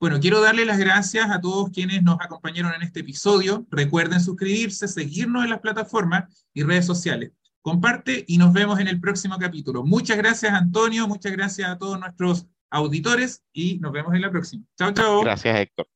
Bueno, 0.00 0.20
quiero 0.20 0.40
darle 0.40 0.64
las 0.64 0.78
gracias 0.78 1.28
a 1.28 1.40
todos 1.40 1.70
quienes 1.70 2.04
nos 2.04 2.18
acompañaron 2.20 2.72
en 2.72 2.82
este 2.82 3.00
episodio. 3.00 3.66
Recuerden 3.68 4.20
suscribirse, 4.20 4.86
seguirnos 4.86 5.42
en 5.42 5.50
las 5.50 5.58
plataformas 5.58 6.46
y 6.54 6.62
redes 6.62 6.86
sociales. 6.86 7.32
Comparte 7.62 8.24
y 8.28 8.38
nos 8.38 8.52
vemos 8.52 8.78
en 8.78 8.86
el 8.86 9.00
próximo 9.00 9.36
capítulo. 9.38 9.84
Muchas 9.84 10.16
gracias, 10.16 10.52
Antonio. 10.52 11.08
Muchas 11.08 11.32
gracias 11.32 11.68
a 11.68 11.78
todos 11.78 11.98
nuestros 11.98 12.46
auditores 12.70 13.42
y 13.52 13.80
nos 13.80 13.90
vemos 13.90 14.14
en 14.14 14.22
la 14.22 14.30
próxima. 14.30 14.64
Chao, 14.78 14.92
chao. 14.92 15.20
Gracias, 15.22 15.58
Héctor. 15.58 15.88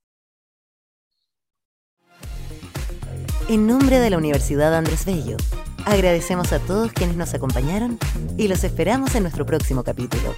En 3.48 3.66
nombre 3.68 4.00
de 4.00 4.10
la 4.10 4.18
Universidad 4.18 4.74
Andrés 4.74 5.04
Bello, 5.04 5.36
agradecemos 5.84 6.52
a 6.52 6.58
todos 6.58 6.92
quienes 6.92 7.16
nos 7.16 7.34
acompañaron 7.34 7.98
y 8.36 8.48
los 8.48 8.64
esperamos 8.64 9.14
en 9.14 9.22
nuestro 9.22 9.46
próximo 9.46 9.84
capítulo. 9.84 10.34